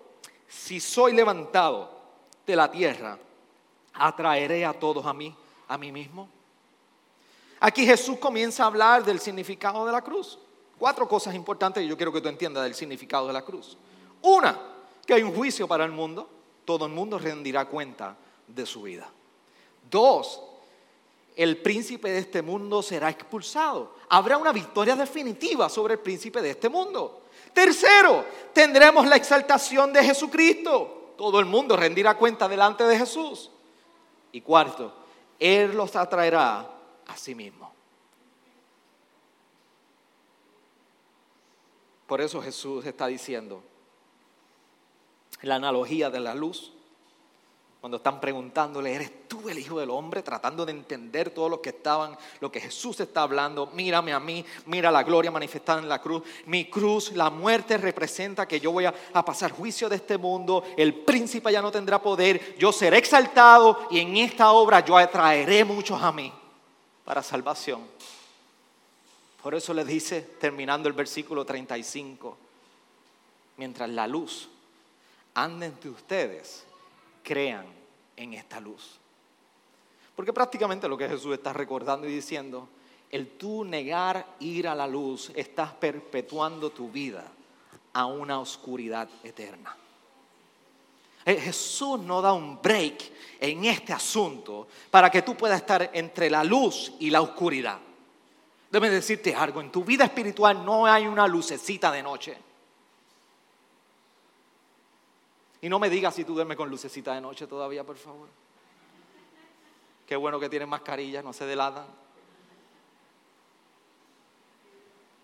si 0.49 0.81
soy 0.81 1.13
levantado 1.13 1.91
de 2.47 2.57
la 2.57 2.71
tierra, 2.71 3.19
atraeré 3.95 4.65
a 4.65 4.73
todos 4.73 5.05
a 5.07 5.13
mí, 5.13 5.35
a 5.69 5.79
mí 5.79 5.93
mismo. 5.93 6.29
Aquí 7.61 7.87
Jesús 7.87 8.19
comienza 8.19 8.65
a 8.65 8.67
hablar 8.67 9.05
del 9.05 9.21
significado 9.21 9.87
de 9.87 9.93
la 9.93 10.03
cruz. 10.03 10.39
Cuatro 10.79 11.09
cosas 11.09 11.35
importantes 11.35 11.83
que 11.83 11.89
yo 11.89 11.97
quiero 11.97 12.13
que 12.13 12.21
tú 12.21 12.29
entiendas 12.29 12.65
del 12.65 12.75
significado 12.75 13.27
de 13.27 13.33
la 13.33 13.43
cruz. 13.43 13.77
Una, 14.23 14.61
que 15.07 15.15
hay 15.15 15.23
un 15.23 15.35
juicio 15.35 15.67
para 15.67 15.85
el 15.85 15.93
mundo. 15.93 16.29
Todo 16.65 16.87
el 16.87 16.93
mundo 16.93 17.19
rendirá 17.19 17.67
cuenta 17.67 18.17
de 18.47 18.67
su 18.67 18.83
vida. 18.83 19.09
Dos, 19.91 20.43
el 21.37 21.59
príncipe 21.59 22.11
de 22.11 22.19
este 22.19 22.43
mundo 22.43 22.83
será 22.83 23.11
expulsado. 23.11 23.95
Habrá 24.09 24.37
una 24.37 24.53
victoria 24.53 24.97
definitiva 24.97 25.69
sobre 25.69 25.95
el 25.95 26.01
príncipe 26.01 26.41
de 26.41 26.51
este 26.51 26.69
mundo. 26.69 27.23
Tercero, 27.55 28.27
tendremos 28.53 29.07
la 29.07 29.17
exaltación 29.17 29.93
de 29.93 30.05
Jesucristo. 30.05 31.15
Todo 31.17 31.41
el 31.41 31.47
mundo 31.47 31.77
rendirá 31.77 32.19
cuenta 32.19 32.49
delante 32.49 32.85
de 32.85 32.99
Jesús. 32.99 33.51
Y 34.33 34.41
cuarto, 34.41 34.93
Él 35.39 35.75
los 35.75 35.97
atraerá 35.97 36.69
a 37.07 37.17
sí 37.17 37.35
mismo. 37.35 37.73
Por 42.07 42.21
eso 42.21 42.43
Jesús 42.43 42.85
está 42.85 43.07
diciendo, 43.07 43.63
la 45.41 45.55
analogía 45.55 46.11
de 46.11 46.21
la 46.21 46.35
luz, 46.35 46.74
cuando 47.85 47.99
están 47.99 48.19
preguntándole, 48.19 48.95
¿eres 48.95 49.29
tú 49.29 49.47
el 49.51 49.59
Hijo 49.59 49.79
del 49.79 49.91
Hombre? 49.91 50.23
Tratando 50.23 50.65
de 50.65 50.73
entender 50.73 51.29
todo 51.29 51.51
lo 51.51 51.61
que 51.61 51.69
estaban, 51.69 52.17
lo 52.41 52.51
que 52.51 52.59
Jesús 52.59 52.99
está 53.01 53.21
hablando. 53.21 53.67
Mírame 53.75 54.15
a 54.15 54.19
mí, 54.19 54.43
mira 54.65 54.91
la 54.91 55.03
gloria 55.03 55.31
manifestada 55.31 55.83
en 55.83 55.89
la 55.91 56.01
cruz. 56.01 56.23
Mi 56.47 56.71
cruz, 56.71 57.13
la 57.13 57.29
muerte 57.29 57.77
representa 57.77 58.49
que 58.49 58.59
yo 58.59 58.73
voy 58.73 58.87
a, 58.87 58.95
pasar 59.23 59.53
juicio 59.53 59.91
de 59.91 59.97
este 59.97 60.17
mundo. 60.17 60.65
El 60.79 60.95
príncipe 60.95 61.53
ya 61.53 61.61
no 61.61 61.71
tendrá 61.71 62.01
poder. 62.01 62.57
Yo 62.57 62.73
seré 62.73 62.97
exaltado 62.97 63.87
y 63.91 63.99
en 63.99 64.17
esta 64.17 64.53
obra 64.53 64.81
yo 64.81 64.97
atraeré 64.97 65.63
muchos 65.63 66.01
a 66.01 66.11
mí 66.11 66.33
para 67.05 67.23
salvación. 67.23 67.83
Por 69.43 69.55
eso 69.55 69.75
le 69.75 69.85
dice, 69.85 70.23
terminando 70.41 70.89
el 70.89 70.95
versículo 70.95 71.45
35, 71.45 72.35
mientras 73.59 73.91
la 73.91 74.07
luz 74.07 74.49
ande 75.35 75.67
entre 75.67 75.91
ustedes, 75.91 76.65
crean 77.25 77.67
en 78.17 78.35
esta 78.35 78.61
luz. 78.61 79.01
Porque 80.15 80.33
prácticamente 80.33 80.89
lo 80.89 80.97
que 80.97 81.09
Jesús 81.09 81.35
está 81.35 81.53
recordando 81.53 82.09
y 82.09 82.13
diciendo, 82.13 82.69
el 83.11 83.31
tú 83.31 83.65
negar 83.65 84.25
ir 84.41 84.69
a 84.69 84.75
la 84.75 84.87
luz, 84.87 85.33
estás 85.35 85.73
perpetuando 85.73 86.71
tu 86.71 86.91
vida 86.91 87.25
a 87.93 88.07
una 88.07 88.39
oscuridad 88.39 89.09
eterna. 89.25 89.77
Eh, 91.25 91.41
Jesús 91.41 91.99
no 92.01 92.21
da 92.21 92.33
un 92.33 92.61
break 92.61 93.13
en 93.41 93.65
este 93.65 93.93
asunto 93.93 94.69
para 94.91 95.11
que 95.11 95.23
tú 95.23 95.37
puedas 95.37 95.61
estar 95.61 95.91
entre 95.95 96.29
la 96.29 96.45
luz 96.45 96.93
y 97.01 97.11
la 97.11 97.23
oscuridad. 97.23 97.79
Déjame 98.71 98.91
decirte 98.91 99.35
algo, 99.35 99.61
en 99.61 99.71
tu 99.71 99.85
vida 99.85 100.05
espiritual 100.05 100.65
no 100.65 100.85
hay 100.87 101.07
una 101.07 101.27
lucecita 101.27 101.91
de 101.91 102.03
noche. 102.03 102.37
Y 105.65 105.69
no 105.71 105.79
me 105.79 105.89
digas 105.89 106.15
si 106.15 106.27
tú 106.27 106.35
duermes 106.35 106.59
con 106.59 106.69
lucecita 106.69 107.15
de 107.15 107.23
noche 107.23 107.47
todavía, 107.47 107.85
por 107.85 107.97
favor. 107.97 108.29
Qué 110.07 110.15
bueno 110.15 110.39
que 110.39 110.51
tienen 110.51 110.69
mascarilla, 110.69 111.23
no 111.23 111.33
se 111.33 111.47
delatan. 111.47 111.87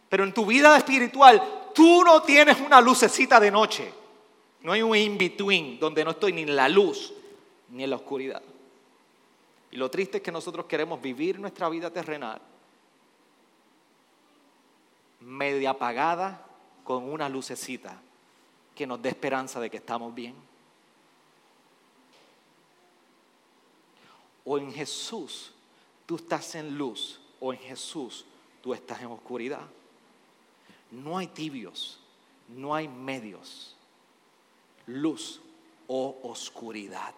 Pero 0.08 0.24
en 0.24 0.32
tu 0.32 0.46
vida 0.46 0.74
espiritual, 0.78 1.70
tú 1.74 2.02
no 2.04 2.22
tienes 2.22 2.58
una 2.58 2.80
lucecita 2.80 3.38
de 3.38 3.50
noche. 3.50 3.92
No 4.62 4.72
hay 4.72 4.80
un 4.80 4.96
in-between 4.96 5.78
donde 5.78 6.02
no 6.06 6.12
estoy 6.12 6.32
ni 6.32 6.40
en 6.40 6.56
la 6.56 6.70
luz 6.70 7.12
ni 7.68 7.84
en 7.84 7.90
la 7.90 7.96
oscuridad. 7.96 8.42
Y 9.70 9.76
lo 9.76 9.90
triste 9.90 10.16
es 10.16 10.22
que 10.22 10.32
nosotros 10.32 10.64
queremos 10.64 11.02
vivir 11.02 11.38
nuestra 11.38 11.68
vida 11.68 11.90
terrenal 11.90 12.40
media 15.20 15.68
apagada 15.72 16.46
con 16.82 17.12
una 17.12 17.28
lucecita 17.28 18.00
que 18.80 18.86
nos 18.86 19.02
dé 19.02 19.10
esperanza 19.10 19.60
de 19.60 19.68
que 19.68 19.76
estamos 19.76 20.14
bien. 20.14 20.34
O 24.42 24.56
en 24.56 24.72
Jesús 24.72 25.52
tú 26.06 26.16
estás 26.16 26.54
en 26.54 26.78
luz 26.78 27.20
o 27.40 27.52
en 27.52 27.58
Jesús 27.58 28.24
tú 28.62 28.72
estás 28.72 29.02
en 29.02 29.08
oscuridad. 29.08 29.66
No 30.90 31.18
hay 31.18 31.26
tibios, 31.26 32.00
no 32.48 32.74
hay 32.74 32.88
medios, 32.88 33.76
luz 34.86 35.42
o 35.86 36.16
oscuridad. 36.22 37.12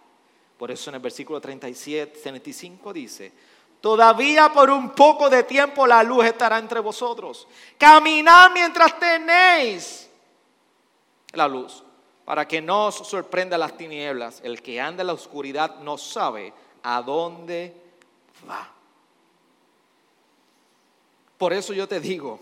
Por 0.58 0.72
eso 0.72 0.90
en 0.90 0.96
el 0.96 1.00
versículo 1.00 1.40
37, 1.40 2.18
35 2.22 2.92
dice, 2.92 3.32
todavía 3.80 4.52
por 4.52 4.68
un 4.68 4.90
poco 4.96 5.30
de 5.30 5.44
tiempo 5.44 5.86
la 5.86 6.02
luz 6.02 6.24
estará 6.24 6.58
entre 6.58 6.80
vosotros. 6.80 7.46
Caminad 7.78 8.50
mientras 8.52 8.98
tenéis 8.98 10.08
la 11.32 11.48
luz, 11.48 11.82
para 12.24 12.46
que 12.46 12.60
no 12.60 12.92
sorprenda 12.92 13.58
las 13.58 13.76
tinieblas. 13.76 14.40
El 14.44 14.62
que 14.62 14.80
anda 14.80 15.02
en 15.02 15.08
la 15.08 15.12
oscuridad 15.12 15.80
no 15.80 15.98
sabe 15.98 16.52
a 16.82 17.02
dónde 17.02 17.74
va. 18.48 18.70
Por 21.38 21.52
eso 21.52 21.72
yo 21.72 21.88
te 21.88 22.00
digo, 22.00 22.38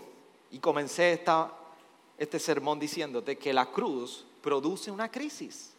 y 0.51 0.59
comencé 0.59 1.13
esta, 1.13 1.51
este 2.17 2.39
sermón 2.39 2.79
diciéndote 2.79 3.37
que 3.37 3.53
la 3.53 3.65
cruz 3.65 4.25
produce 4.41 4.91
una 4.91 5.09
crisis. 5.09 5.73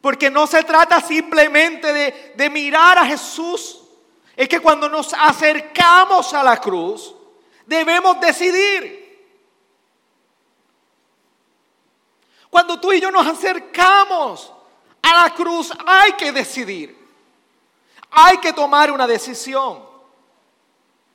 Porque 0.00 0.30
no 0.30 0.46
se 0.46 0.62
trata 0.62 1.00
simplemente 1.00 1.92
de, 1.92 2.34
de 2.36 2.50
mirar 2.50 2.98
a 2.98 3.06
Jesús. 3.06 3.82
Es 4.36 4.48
que 4.48 4.60
cuando 4.60 4.88
nos 4.88 5.12
acercamos 5.12 6.32
a 6.32 6.44
la 6.44 6.60
cruz, 6.60 7.14
debemos 7.68 8.18
decidir. 8.18 8.98
Cuando 12.50 12.80
tú 12.80 12.92
y 12.92 13.00
yo 13.00 13.10
nos 13.10 13.26
acercamos 13.26 14.50
a 15.02 15.22
la 15.22 15.34
cruz, 15.34 15.70
hay 15.86 16.12
que 16.12 16.32
decidir. 16.32 16.96
Hay 18.10 18.38
que 18.38 18.54
tomar 18.54 18.90
una 18.90 19.06
decisión. 19.06 19.86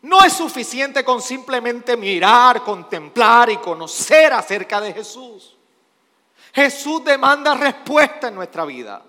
No 0.03 0.23
es 0.23 0.33
suficiente 0.33 1.03
con 1.03 1.21
simplemente 1.21 1.97
mirar, 1.97 2.63
contemplar 2.63 3.49
y 3.49 3.57
conocer 3.57 4.31
acerca 4.31 4.79
de 4.79 4.93
Jesús. 4.93 5.57
Jesús 6.53 7.03
demanda 7.03 7.55
respuesta 7.55 8.27
en 8.27 8.35
nuestra 8.35 8.63
vida. 8.63 9.03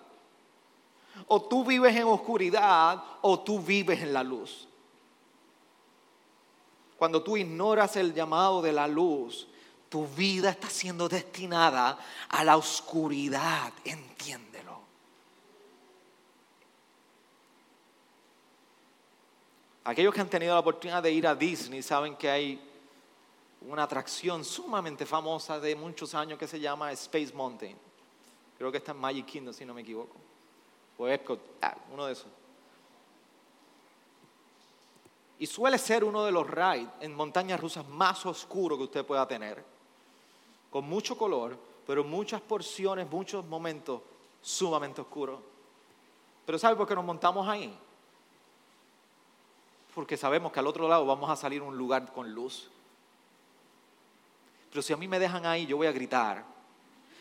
O 1.27 1.43
tú 1.43 1.63
vives 1.63 1.95
en 1.95 2.05
oscuridad 2.05 3.03
o 3.21 3.41
tú 3.41 3.61
vives 3.61 4.01
en 4.01 4.15
la 4.15 4.23
luz. 4.23 4.67
Cuando 7.05 7.23
tú 7.23 7.37
ignoras 7.37 7.97
el 7.97 8.15
llamado 8.15 8.63
de 8.63 8.73
la 8.73 8.89
luz, 8.89 9.47
tu 9.91 10.07
vida 10.07 10.49
está 10.49 10.71
siendo 10.71 11.07
destinada 11.07 11.99
a 12.31 12.43
la 12.43 12.57
oscuridad, 12.57 13.75
entiéndelo. 13.85 14.81
Aquellos 19.85 20.15
que 20.15 20.23
han 20.23 20.31
tenido 20.31 20.55
la 20.55 20.61
oportunidad 20.61 21.03
de 21.03 21.13
ir 21.13 21.27
a 21.27 21.35
Disney 21.35 21.83
saben 21.83 22.17
que 22.17 22.31
hay 22.31 22.59
una 23.69 23.83
atracción 23.83 24.43
sumamente 24.43 25.05
famosa 25.05 25.61
de 25.61 25.77
muchos 25.77 26.15
años 26.15 26.39
que 26.39 26.49
se 26.49 26.59
llama 26.59 26.91
Space 26.93 27.35
Mountain. 27.35 27.77
Creo 28.57 28.73
que 28.73 28.79
está 28.79 28.93
en 28.93 28.99
Magic 28.99 29.27
Kingdom, 29.27 29.53
si 29.53 29.67
no 29.67 29.75
me 29.75 29.83
equivoco. 29.83 30.17
O 30.97 31.07
Epcot, 31.07 31.39
ah, 31.61 31.77
uno 31.93 32.07
de 32.07 32.15
esos. 32.15 32.29
Y 35.39 35.47
suele 35.47 35.79
ser 35.79 36.05
uno 36.05 36.25
de 36.25 36.33
los 36.33 36.49
rides 36.49 36.89
en 37.01 37.15
montañas 37.15 37.61
rusas 37.61 37.87
más 37.89 38.25
oscuros 38.27 38.79
que 38.79 38.85
usted 38.85 39.05
pueda 39.05 39.27
tener, 39.27 39.65
con 40.71 40.85
mucho 40.85 41.17
color, 41.17 41.59
pero 41.87 42.05
muchas 42.05 42.41
porciones, 42.41 43.11
muchos 43.11 43.45
momentos 43.45 44.01
sumamente 44.41 45.01
oscuros. 45.01 45.41
Pero 46.47 46.59
¿sabe 46.59 46.77
por 46.77 46.87
qué 46.87 46.95
nos 46.95 47.05
montamos 47.05 47.49
ahí? 47.49 47.77
Porque 49.95 50.17
sabemos 50.17 50.53
que 50.53 50.61
al 50.61 50.67
otro 50.67 50.89
lado 50.89 51.07
vamos 51.07 51.31
a 51.31 51.37
salir 51.37 51.63
a 51.63 51.65
un 51.65 51.77
lugar 51.77 52.13
con 52.13 52.33
luz. 52.33 52.71
Pero 54.71 54.83
si 54.83 54.93
a 54.93 54.97
mí 54.97 55.07
me 55.07 55.19
dejan 55.19 55.47
ahí, 55.47 55.67
yo 55.67 55.77
voy 55.77 55.87
a 55.87 55.93
gritar. 55.93 56.45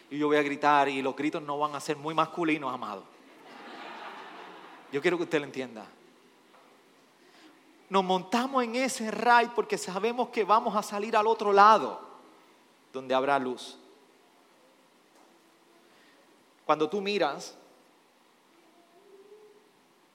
Y 0.09 0.18
yo 0.18 0.28
voy 0.28 0.38
a 0.38 0.43
gritar 0.43 0.89
y 0.89 1.01
los 1.01 1.16
gritos 1.16 1.41
no 1.41 1.57
van 1.57 1.76
a 1.76 1.80
ser 1.80 1.97
muy 1.97 2.14
masculinos, 2.14 2.74
amado. 2.74 3.03
Yo 4.91 5.01
quiero 5.01 5.18
que 5.18 5.24
usted 5.24 5.39
lo 5.39 5.45
entienda. 5.45 5.86
Nos 7.94 8.04
montamos 8.04 8.64
en 8.64 8.76
ese 8.76 9.12
ride 9.12 9.52
porque 9.54 9.78
sabemos 9.78 10.30
que 10.30 10.44
vamos 10.44 10.76
a 10.76 10.82
salir 10.82 11.16
al 11.16 11.28
otro 11.28 11.54
lado, 11.54 12.02
donde 12.91 13.14
habrá 13.14 13.38
luz. 13.38 13.78
Cuando 16.66 16.89
tú 16.89 17.02
miras 17.02 17.56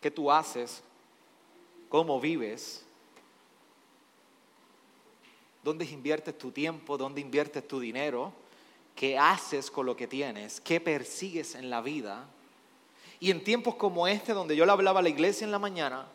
qué 0.01 0.11
tú 0.11 0.29
haces, 0.29 0.83
cómo 1.89 2.19
vives, 2.19 2.85
dónde 5.63 5.85
inviertes 5.85 6.37
tu 6.37 6.51
tiempo, 6.51 6.99
dónde 6.99 7.21
inviertes 7.21 7.69
tu 7.69 7.79
dinero, 7.79 8.33
qué 8.97 9.17
haces 9.17 9.71
con 9.71 9.87
lo 9.87 9.97
que 9.97 10.09
tienes, 10.09 10.61
qué 10.61 10.81
persigues 10.81 11.55
en 11.55 11.71
la 11.71 11.81
vida. 11.81 12.27
Y 13.21 13.31
en 13.31 13.45
tiempos 13.45 13.77
como 13.77 14.09
este, 14.09 14.33
donde 14.33 14.57
yo 14.57 14.67
le 14.67 14.73
hablaba 14.73 14.99
a 14.99 15.03
la 15.05 15.11
iglesia 15.11 15.45
en 15.45 15.53
la 15.53 15.61
mañana, 15.61 16.09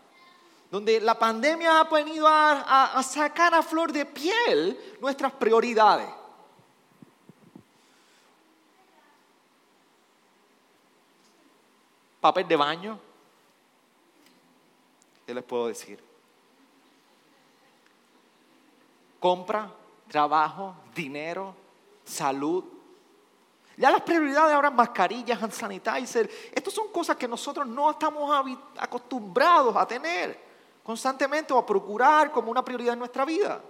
donde 0.73 0.99
la 0.99 1.13
pandemia 1.13 1.81
ha 1.81 1.83
venido 1.83 2.25
a, 2.27 2.99
sacar 3.03 3.53
a 3.53 3.61
flor 3.61 3.91
de 3.91 4.07
piel 4.07 4.97
nuestras 4.99 5.31
prioridades. 5.33 6.09
Papel 12.19 12.47
de 12.47 12.55
baño, 12.55 12.99
¿qué 15.27 15.35
les 15.35 15.43
puedo 15.43 15.67
decir? 15.67 16.03
Compra, 19.19 19.69
trabajo, 20.07 20.75
dinero, 20.95 21.53
salud. 22.03 22.63
Ya 23.77 23.91
las 23.91 24.01
prioridades 24.01 24.55
ahora 24.55 24.71
mascarillas, 24.71 25.39
hand 25.39 25.53
sanitizer, 25.53 26.27
estas 26.51 26.73
son 26.73 26.87
cosas 26.87 27.15
que 27.15 27.27
nosotros 27.27 27.67
no 27.67 27.91
estamos 27.91 28.57
acostumbrados 28.79 29.75
a 29.75 29.87
tener 29.87 30.42
constantemente 30.83 31.53
o 31.53 31.57
a 31.57 31.65
procurar 31.65 32.31
como 32.31 32.51
una 32.51 32.63
prioridad 32.63 32.93
en 32.93 32.99
nuestra 32.99 33.25
vida. 33.25 33.61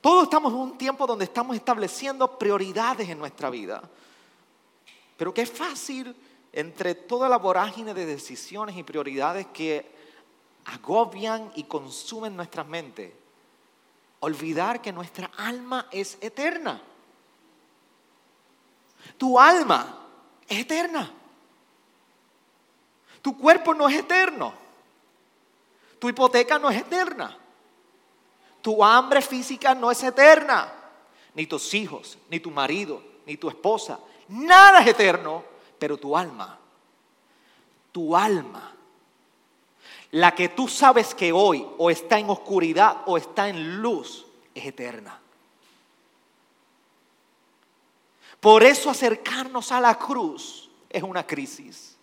Todos 0.00 0.24
estamos 0.24 0.52
en 0.52 0.58
un 0.58 0.78
tiempo 0.78 1.06
donde 1.06 1.24
estamos 1.24 1.56
estableciendo 1.56 2.38
prioridades 2.38 3.08
en 3.08 3.18
nuestra 3.18 3.50
vida. 3.50 3.82
Pero 5.16 5.32
qué 5.32 5.46
fácil 5.46 6.14
entre 6.52 6.94
toda 6.94 7.28
la 7.28 7.38
vorágine 7.38 7.92
de 7.92 8.06
decisiones 8.06 8.76
y 8.76 8.82
prioridades 8.82 9.46
que 9.48 9.94
agobian 10.66 11.52
y 11.54 11.64
consumen 11.64 12.36
nuestras 12.36 12.66
mentes, 12.66 13.12
olvidar 14.20 14.80
que 14.80 14.92
nuestra 14.92 15.30
alma 15.36 15.86
es 15.90 16.18
eterna. 16.20 16.80
Tu 19.16 19.38
alma 19.38 20.06
es 20.48 20.60
eterna. 20.60 21.12
Tu 23.26 23.36
cuerpo 23.36 23.74
no 23.74 23.88
es 23.88 23.96
eterno. 23.96 24.54
Tu 25.98 26.08
hipoteca 26.10 26.60
no 26.60 26.70
es 26.70 26.76
eterna. 26.76 27.36
Tu 28.62 28.84
hambre 28.84 29.20
física 29.20 29.74
no 29.74 29.90
es 29.90 30.00
eterna. 30.04 30.72
Ni 31.34 31.44
tus 31.44 31.74
hijos, 31.74 32.16
ni 32.30 32.38
tu 32.38 32.52
marido, 32.52 33.02
ni 33.26 33.36
tu 33.36 33.48
esposa. 33.48 33.98
Nada 34.28 34.78
es 34.80 34.86
eterno 34.86 35.42
pero 35.76 35.96
tu 35.96 36.16
alma, 36.16 36.56
tu 37.90 38.16
alma, 38.16 38.72
la 40.12 40.32
que 40.32 40.50
tú 40.50 40.68
sabes 40.68 41.12
que 41.12 41.32
hoy 41.32 41.66
o 41.78 41.90
está 41.90 42.20
en 42.20 42.30
oscuridad 42.30 42.98
o 43.06 43.16
está 43.16 43.48
en 43.48 43.82
luz, 43.82 44.24
es 44.54 44.66
eterna. 44.66 45.18
Por 48.38 48.62
eso 48.62 48.88
acercarnos 48.88 49.72
a 49.72 49.80
la 49.80 49.98
cruz 49.98 50.70
es 50.88 51.02
una 51.02 51.26
crisis. 51.26 51.95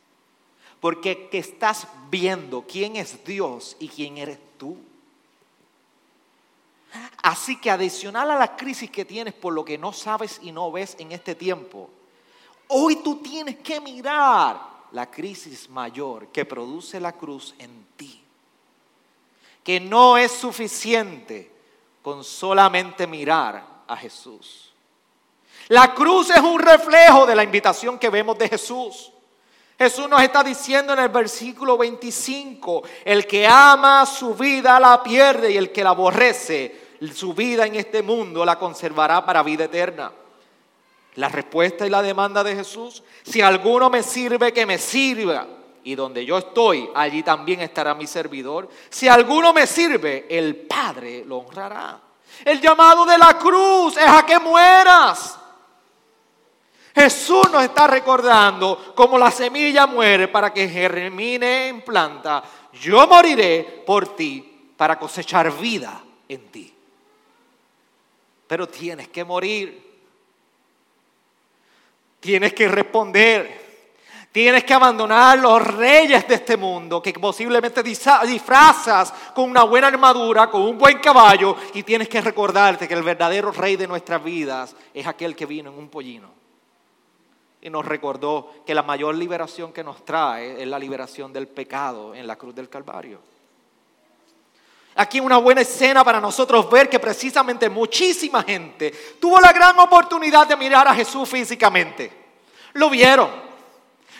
Porque 0.84 1.30
que 1.30 1.38
estás 1.38 1.88
viendo 2.12 2.66
quién 2.68 2.98
es 2.98 3.24
Dios 3.24 3.78
y 3.80 3.88
quién 3.88 4.18
eres 4.18 4.38
tú. 4.58 4.76
Así 7.24 7.56
que 7.60 7.72
adicional 7.72 8.30
a 8.30 8.36
la 8.36 8.56
crisis 8.58 8.92
que 8.92 9.06
tienes 9.06 9.34
por 9.34 9.54
lo 9.54 9.64
que 9.64 9.78
no 9.78 9.94
sabes 9.94 10.42
y 10.44 10.52
no 10.52 10.72
ves 10.74 10.98
en 11.00 11.14
este 11.14 11.36
tiempo, 11.36 11.90
Hoy 12.76 12.96
tú 13.04 13.18
tienes 13.18 13.58
que 13.58 13.80
mirar 13.80 14.60
la 14.94 15.10
crisis 15.10 15.70
mayor 15.70 16.30
que 16.30 16.44
produce 16.44 17.00
la 17.00 17.12
cruz 17.12 17.54
en 17.60 17.86
ti. 17.96 18.20
Que 19.64 19.80
no 19.80 20.18
es 20.18 20.32
suficiente 20.32 21.52
con 22.02 22.24
solamente 22.24 23.06
mirar 23.06 23.84
a 23.88 23.96
Jesús. 23.96 24.74
La 25.68 25.94
cruz 25.94 26.32
es 26.32 26.42
un 26.42 26.60
reflejo 26.60 27.28
de 27.28 27.36
la 27.36 27.44
invitación 27.44 28.00
que 28.00 28.10
vemos 28.10 28.40
de 28.40 28.50
Jesús. 28.50 29.13
Jesús 29.78 30.08
nos 30.08 30.22
está 30.22 30.44
diciendo 30.44 30.94
en 30.94 31.00
el 31.00 31.10
versículo 31.10 31.78
25, 31.78 32.84
el 33.06 33.28
que 33.28 33.48
ama 33.48 34.06
su 34.06 34.36
vida 34.36 34.80
la 34.80 35.02
pierde 35.02 35.52
y 35.52 35.58
el 35.58 35.72
que 35.72 35.84
la 35.84 35.90
aborrece 35.90 36.84
su 37.12 37.34
vida 37.34 37.66
en 37.66 37.76
este 37.76 38.02
mundo 38.02 38.46
la 38.46 38.58
conservará 38.58 39.26
para 39.26 39.44
vida 39.44 39.66
eterna. 39.66 40.12
La 41.16 41.30
respuesta 41.30 41.86
y 41.86 41.90
la 41.90 42.02
demanda 42.02 42.44
de 42.44 42.56
Jesús, 42.56 43.04
si 43.24 43.42
alguno 43.42 43.90
me 43.90 44.02
sirve, 44.02 44.54
que 44.54 44.66
me 44.66 44.78
sirva. 44.78 45.46
Y 45.84 45.96
donde 45.96 46.26
yo 46.26 46.38
estoy, 46.38 46.90
allí 46.96 47.24
también 47.24 47.60
estará 47.60 47.94
mi 47.94 48.08
servidor. 48.08 48.70
Si 48.90 49.08
alguno 49.08 49.52
me 49.52 49.68
sirve, 49.68 50.26
el 50.30 50.56
Padre 50.56 51.26
lo 51.26 51.40
honrará. 51.40 52.00
El 52.46 52.62
llamado 52.62 53.06
de 53.06 53.18
la 53.18 53.38
cruz 53.38 53.98
es 53.98 54.08
a 54.08 54.26
que 54.26 54.40
mueras. 54.40 55.38
Jesús 56.94 57.50
nos 57.52 57.64
está 57.64 57.88
recordando 57.88 58.94
como 58.96 59.18
la 59.18 59.32
semilla 59.32 59.88
muere 59.88 60.28
para 60.28 60.54
que 60.54 60.70
germine 60.70 61.68
en 61.70 61.82
planta. 61.82 62.44
Yo 62.74 63.08
moriré 63.08 63.84
por 63.86 64.16
ti 64.16 64.72
para 64.78 65.00
cosechar 65.00 65.52
vida 65.58 66.04
en 66.30 66.48
ti. 66.52 66.74
Pero 68.48 68.68
tienes 68.68 69.08
que 69.08 69.24
morir. 69.24 69.82
Tienes 72.20 72.54
que 72.54 72.68
responder. 72.68 73.64
Tienes 74.32 74.64
que 74.64 74.74
abandonar 74.74 75.38
los 75.40 75.62
reyes 75.62 76.28
de 76.28 76.36
este 76.36 76.58
mundo 76.58 77.02
que 77.02 77.14
posiblemente 77.14 77.84
disfrazas 77.84 79.14
con 79.34 79.50
una 79.50 79.64
buena 79.64 79.88
armadura, 79.88 80.50
con 80.50 80.62
un 80.64 80.78
buen 80.78 80.98
caballo 80.98 81.56
y 81.74 81.84
tienes 81.84 82.10
que 82.10 82.20
recordarte 82.20 82.88
que 82.88 82.96
el 82.96 83.04
verdadero 83.04 83.52
rey 83.52 83.76
de 83.76 83.88
nuestras 83.88 84.24
vidas 84.24 84.76
es 84.92 85.06
aquel 85.06 85.36
que 85.36 85.46
vino 85.46 85.72
en 85.72 85.78
un 85.78 85.90
pollino. 85.90 86.43
Y 87.64 87.70
nos 87.70 87.86
recordó 87.86 88.52
que 88.66 88.76
la 88.76 88.84
mayor 88.84 89.16
liberación 89.16 89.72
que 89.72 89.86
nos 89.86 90.04
trae 90.04 90.62
es 90.62 90.68
la 90.68 90.78
liberación 90.78 91.32
del 91.32 91.48
pecado 91.48 92.14
en 92.14 92.28
la 92.28 92.36
cruz 92.36 92.54
del 92.54 92.68
Calvario. 92.68 93.20
Aquí 94.96 95.22
una 95.22 95.38
buena 95.38 95.62
escena 95.62 96.04
para 96.04 96.20
nosotros 96.20 96.70
ver 96.70 96.90
que 96.90 97.00
precisamente 97.00 97.70
muchísima 97.70 98.44
gente 98.44 98.92
tuvo 99.18 99.40
la 99.40 99.54
gran 99.54 99.80
oportunidad 99.80 100.46
de 100.46 100.58
mirar 100.58 100.90
a 100.90 100.94
Jesús 100.94 101.30
físicamente. 101.30 102.12
Lo 102.74 102.90
vieron. 102.90 103.30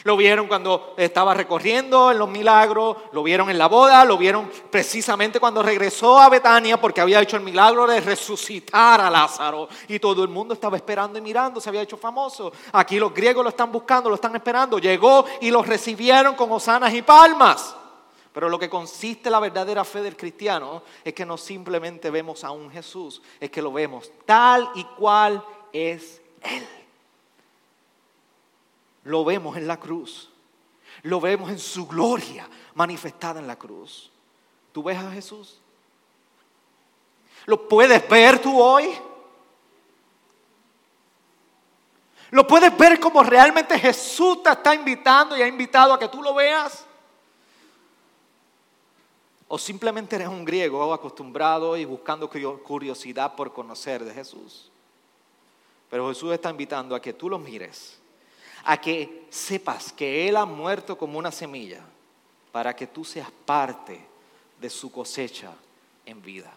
Lo 0.04 0.18
vieron 0.18 0.48
cuando 0.48 0.94
estaba 0.98 1.34
recorriendo 1.34 2.12
en 2.12 2.18
los 2.18 2.30
milagros, 2.30 2.98
lo 3.14 3.24
vieron 3.24 3.50
en 3.50 3.58
la 3.58 3.68
boda, 3.68 4.04
lo 4.04 4.18
vieron 4.18 4.52
precisamente 4.70 5.40
cuando 5.40 5.64
regresó 5.64 6.20
a 6.20 6.30
Betania 6.30 6.80
porque 6.80 7.00
había 7.00 7.22
hecho 7.22 7.38
el 7.38 7.44
milagro 7.44 7.88
de 7.88 8.02
resucitar 8.02 9.00
a 9.00 9.10
Lázaro 9.10 9.70
y 9.88 10.00
todo 10.00 10.24
el 10.24 10.30
mundo 10.30 10.54
estaba 10.54 10.76
esperando 10.76 11.18
y 11.18 11.22
mirando, 11.22 11.62
se 11.62 11.70
había 11.70 11.82
hecho 11.82 11.96
famoso. 11.96 12.52
Aquí 12.74 13.00
los 13.00 13.14
griegos 13.14 13.44
lo 13.44 13.50
están 13.50 13.72
buscando, 13.72 14.10
lo 14.10 14.16
están 14.16 14.36
esperando. 14.36 14.78
Llegó 14.78 15.26
y 15.40 15.52
los 15.52 15.66
recibieron 15.66 16.36
con 16.36 16.52
hosanas 16.52 16.94
y 16.94 17.02
palmas. 17.02 17.76
Pero 18.34 18.50
lo 18.50 18.58
que 18.58 18.70
consiste 18.70 19.30
la 19.30 19.40
verdadera 19.40 19.86
fe 19.86 20.02
del 20.02 20.18
cristiano 20.18 20.82
es 21.04 21.14
que 21.14 21.26
no 21.26 21.38
simplemente 21.38 22.10
vemos 22.10 22.44
a 22.44 22.52
un 22.52 22.70
Jesús, 22.72 23.22
es 23.40 23.52
que 23.52 23.62
lo 23.62 23.72
vemos 23.72 24.12
tal 24.26 24.70
y 24.76 24.84
cual 24.84 25.44
es 25.72 26.20
Él. 26.42 26.83
Lo 29.04 29.26
vemos 29.26 29.58
en 29.58 29.68
la 29.68 29.80
cruz, 29.80 30.30
lo 31.04 31.20
vemos 31.20 31.50
en 31.50 31.60
su 31.60 31.88
gloria 31.88 32.48
manifestada 32.74 33.40
en 33.40 33.48
la 33.48 33.58
cruz. 33.58 34.12
¿Tú 34.72 34.84
ves 34.84 34.98
a 34.98 35.12
Jesús? 35.12 35.60
¿Lo 37.46 37.68
puedes 37.68 38.08
ver 38.08 38.40
tú 38.40 38.60
hoy? 38.62 38.90
¿Lo 42.32 42.48
puedes 42.48 42.76
ver 42.76 43.00
como 43.00 43.22
realmente 43.22 43.78
Jesús 43.78 44.42
te 44.42 44.50
está 44.50 44.74
invitando 44.74 45.38
y 45.38 45.42
ha 45.42 45.48
invitado 45.48 45.94
a 45.94 46.00
que 46.00 46.08
tú 46.08 46.24
lo 46.24 46.34
veas? 46.34 46.84
O 49.48 49.60
simplemente 49.60 50.16
eres 50.16 50.30
un 50.30 50.44
griego 50.44 50.92
acostumbrado 50.92 51.78
y 51.78 51.86
buscando 51.86 52.28
curiosidad 52.28 53.36
por 53.36 53.54
conocer 53.54 54.04
de 54.04 54.12
Jesús. 54.12 54.72
Pero 55.92 56.10
Jesús 56.10 56.34
está 56.34 56.50
invitando 56.50 56.96
a 56.96 57.02
que 57.02 57.14
tú 57.14 57.30
lo 57.30 57.38
mires, 57.38 58.00
a 58.64 58.80
que 58.80 59.28
sepas 59.30 59.92
que 59.92 60.28
Él 60.28 60.38
ha 60.38 60.46
muerto 60.46 60.98
como 60.98 61.20
una 61.20 61.32
semilla 61.32 61.82
para 62.52 62.76
que 62.76 62.88
tú 62.88 63.04
seas 63.04 63.30
parte 63.46 64.00
de 64.60 64.70
su 64.70 64.92
cosecha 64.92 65.54
en 66.06 66.22
vida. 66.22 66.52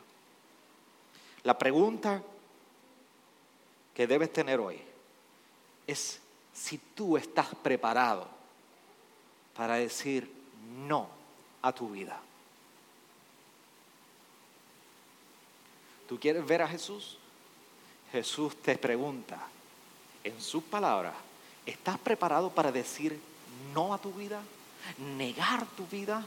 La 1.42 1.56
pregunta 1.58 2.22
que 3.94 4.06
debes 4.06 4.32
tener 4.32 4.60
hoy 4.60 4.80
es 5.86 6.20
si 6.52 6.78
tú 6.78 7.16
estás 7.16 7.54
preparado 7.54 8.28
para 9.56 9.76
decir 9.76 10.30
no 10.86 11.08
a 11.62 11.72
tu 11.72 11.90
vida. 11.90 12.20
¿Tú 16.08 16.20
quieres 16.20 16.46
ver 16.46 16.62
a 16.62 16.68
Jesús? 16.68 17.18
Jesús 18.12 18.56
te 18.56 18.78
pregunta 18.78 19.38
en 20.22 20.40
sus 20.40 20.62
palabras, 20.62 21.14
¿estás 21.66 21.98
preparado 21.98 22.50
para 22.50 22.72
decir 22.72 23.20
no 23.74 23.92
a 23.92 23.98
tu 23.98 24.12
vida? 24.12 24.40
¿Negar 25.18 25.66
tu 25.76 25.86
vida 25.88 26.24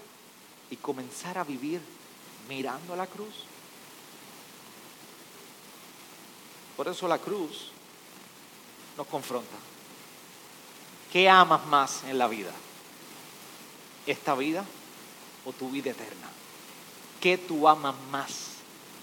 y 0.69 0.75
comenzar 0.75 1.37
a 1.37 1.43
vivir 1.43 1.81
mirando 2.47 2.93
a 2.93 2.97
la 2.97 3.07
cruz? 3.07 3.45
Por 6.75 6.87
eso 6.87 7.07
la 7.07 7.17
cruz 7.17 7.71
nos 8.97 9.07
confronta. 9.07 9.55
¿Qué 11.11 11.27
amas 11.27 11.65
más 11.65 12.03
en 12.03 12.17
la 12.17 12.27
vida? 12.27 12.51
¿Esta 14.05 14.35
vida 14.35 14.63
o 15.45 15.53
tu 15.53 15.69
vida 15.69 15.91
eterna? 15.91 16.29
¿Qué 17.19 17.37
tú 17.37 17.67
amas 17.67 17.95
más 18.11 18.31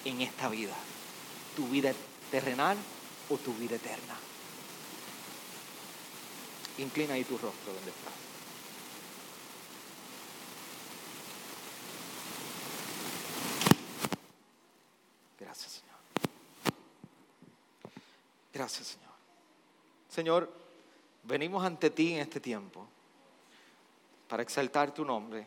en 0.05 0.20
esta 0.20 0.49
vida? 0.49 0.74
¿Tu 1.57 1.66
vida 1.68 1.93
terrenal 2.30 2.76
o 3.28 3.37
tu 3.37 3.53
vida 3.55 3.76
eterna? 3.76 4.16
Inclina 6.79 7.14
ahí 7.14 7.24
tu 7.24 7.39
rostro 7.39 7.72
donde 7.72 7.91
estás. 7.91 8.12
Gracias, 15.41 15.72
Señor. 15.72 15.97
Gracias, 18.53 18.87
Señor. 18.89 19.07
Señor, 20.09 20.53
venimos 21.22 21.64
ante 21.64 21.91
ti 21.91 22.14
en 22.14 22.20
este 22.20 22.41
tiempo 22.41 22.87
para 24.29 24.43
exaltar 24.43 24.93
tu 24.93 25.05
nombre 25.05 25.47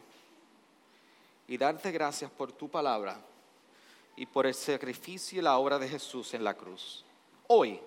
y 1.48 1.58
darte 1.58 1.92
gracias 1.92 2.30
por 2.32 2.52
tu 2.52 2.70
palabra 2.70 3.20
y 4.16 4.26
por 4.26 4.46
el 4.46 4.54
sacrificio 4.54 5.40
y 5.40 5.42
la 5.42 5.58
obra 5.58 5.80
de 5.80 5.88
Jesús 5.88 6.34
en 6.34 6.44
la 6.44 6.54
cruz. 6.54 7.04
Hoy 7.48 7.80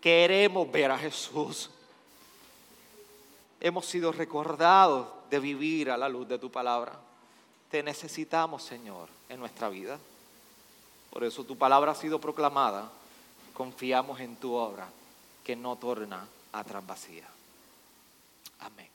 queremos 0.00 0.70
ver 0.70 0.90
a 0.90 0.98
Jesús. 0.98 1.70
Hemos 3.60 3.86
sido 3.86 4.10
recordados 4.10 5.06
de 5.30 5.38
vivir 5.38 5.90
a 5.90 5.96
la 5.96 6.08
luz 6.08 6.26
de 6.28 6.38
tu 6.38 6.50
palabra. 6.50 6.98
Te 7.70 7.82
necesitamos, 7.82 8.62
Señor, 8.62 9.08
en 9.28 9.38
nuestra 9.38 9.68
vida. 9.68 9.98
Por 11.10 11.24
eso 11.24 11.44
tu 11.44 11.56
palabra 11.56 11.92
ha 11.92 11.94
sido 11.94 12.20
proclamada. 12.20 12.90
Confiamos 13.54 14.20
en 14.20 14.36
tu 14.36 14.54
obra 14.54 14.88
que 15.44 15.56
no 15.56 15.76
torna 15.76 16.26
atrás 16.52 16.86
vacía. 16.86 17.28
Amén. 18.60 18.89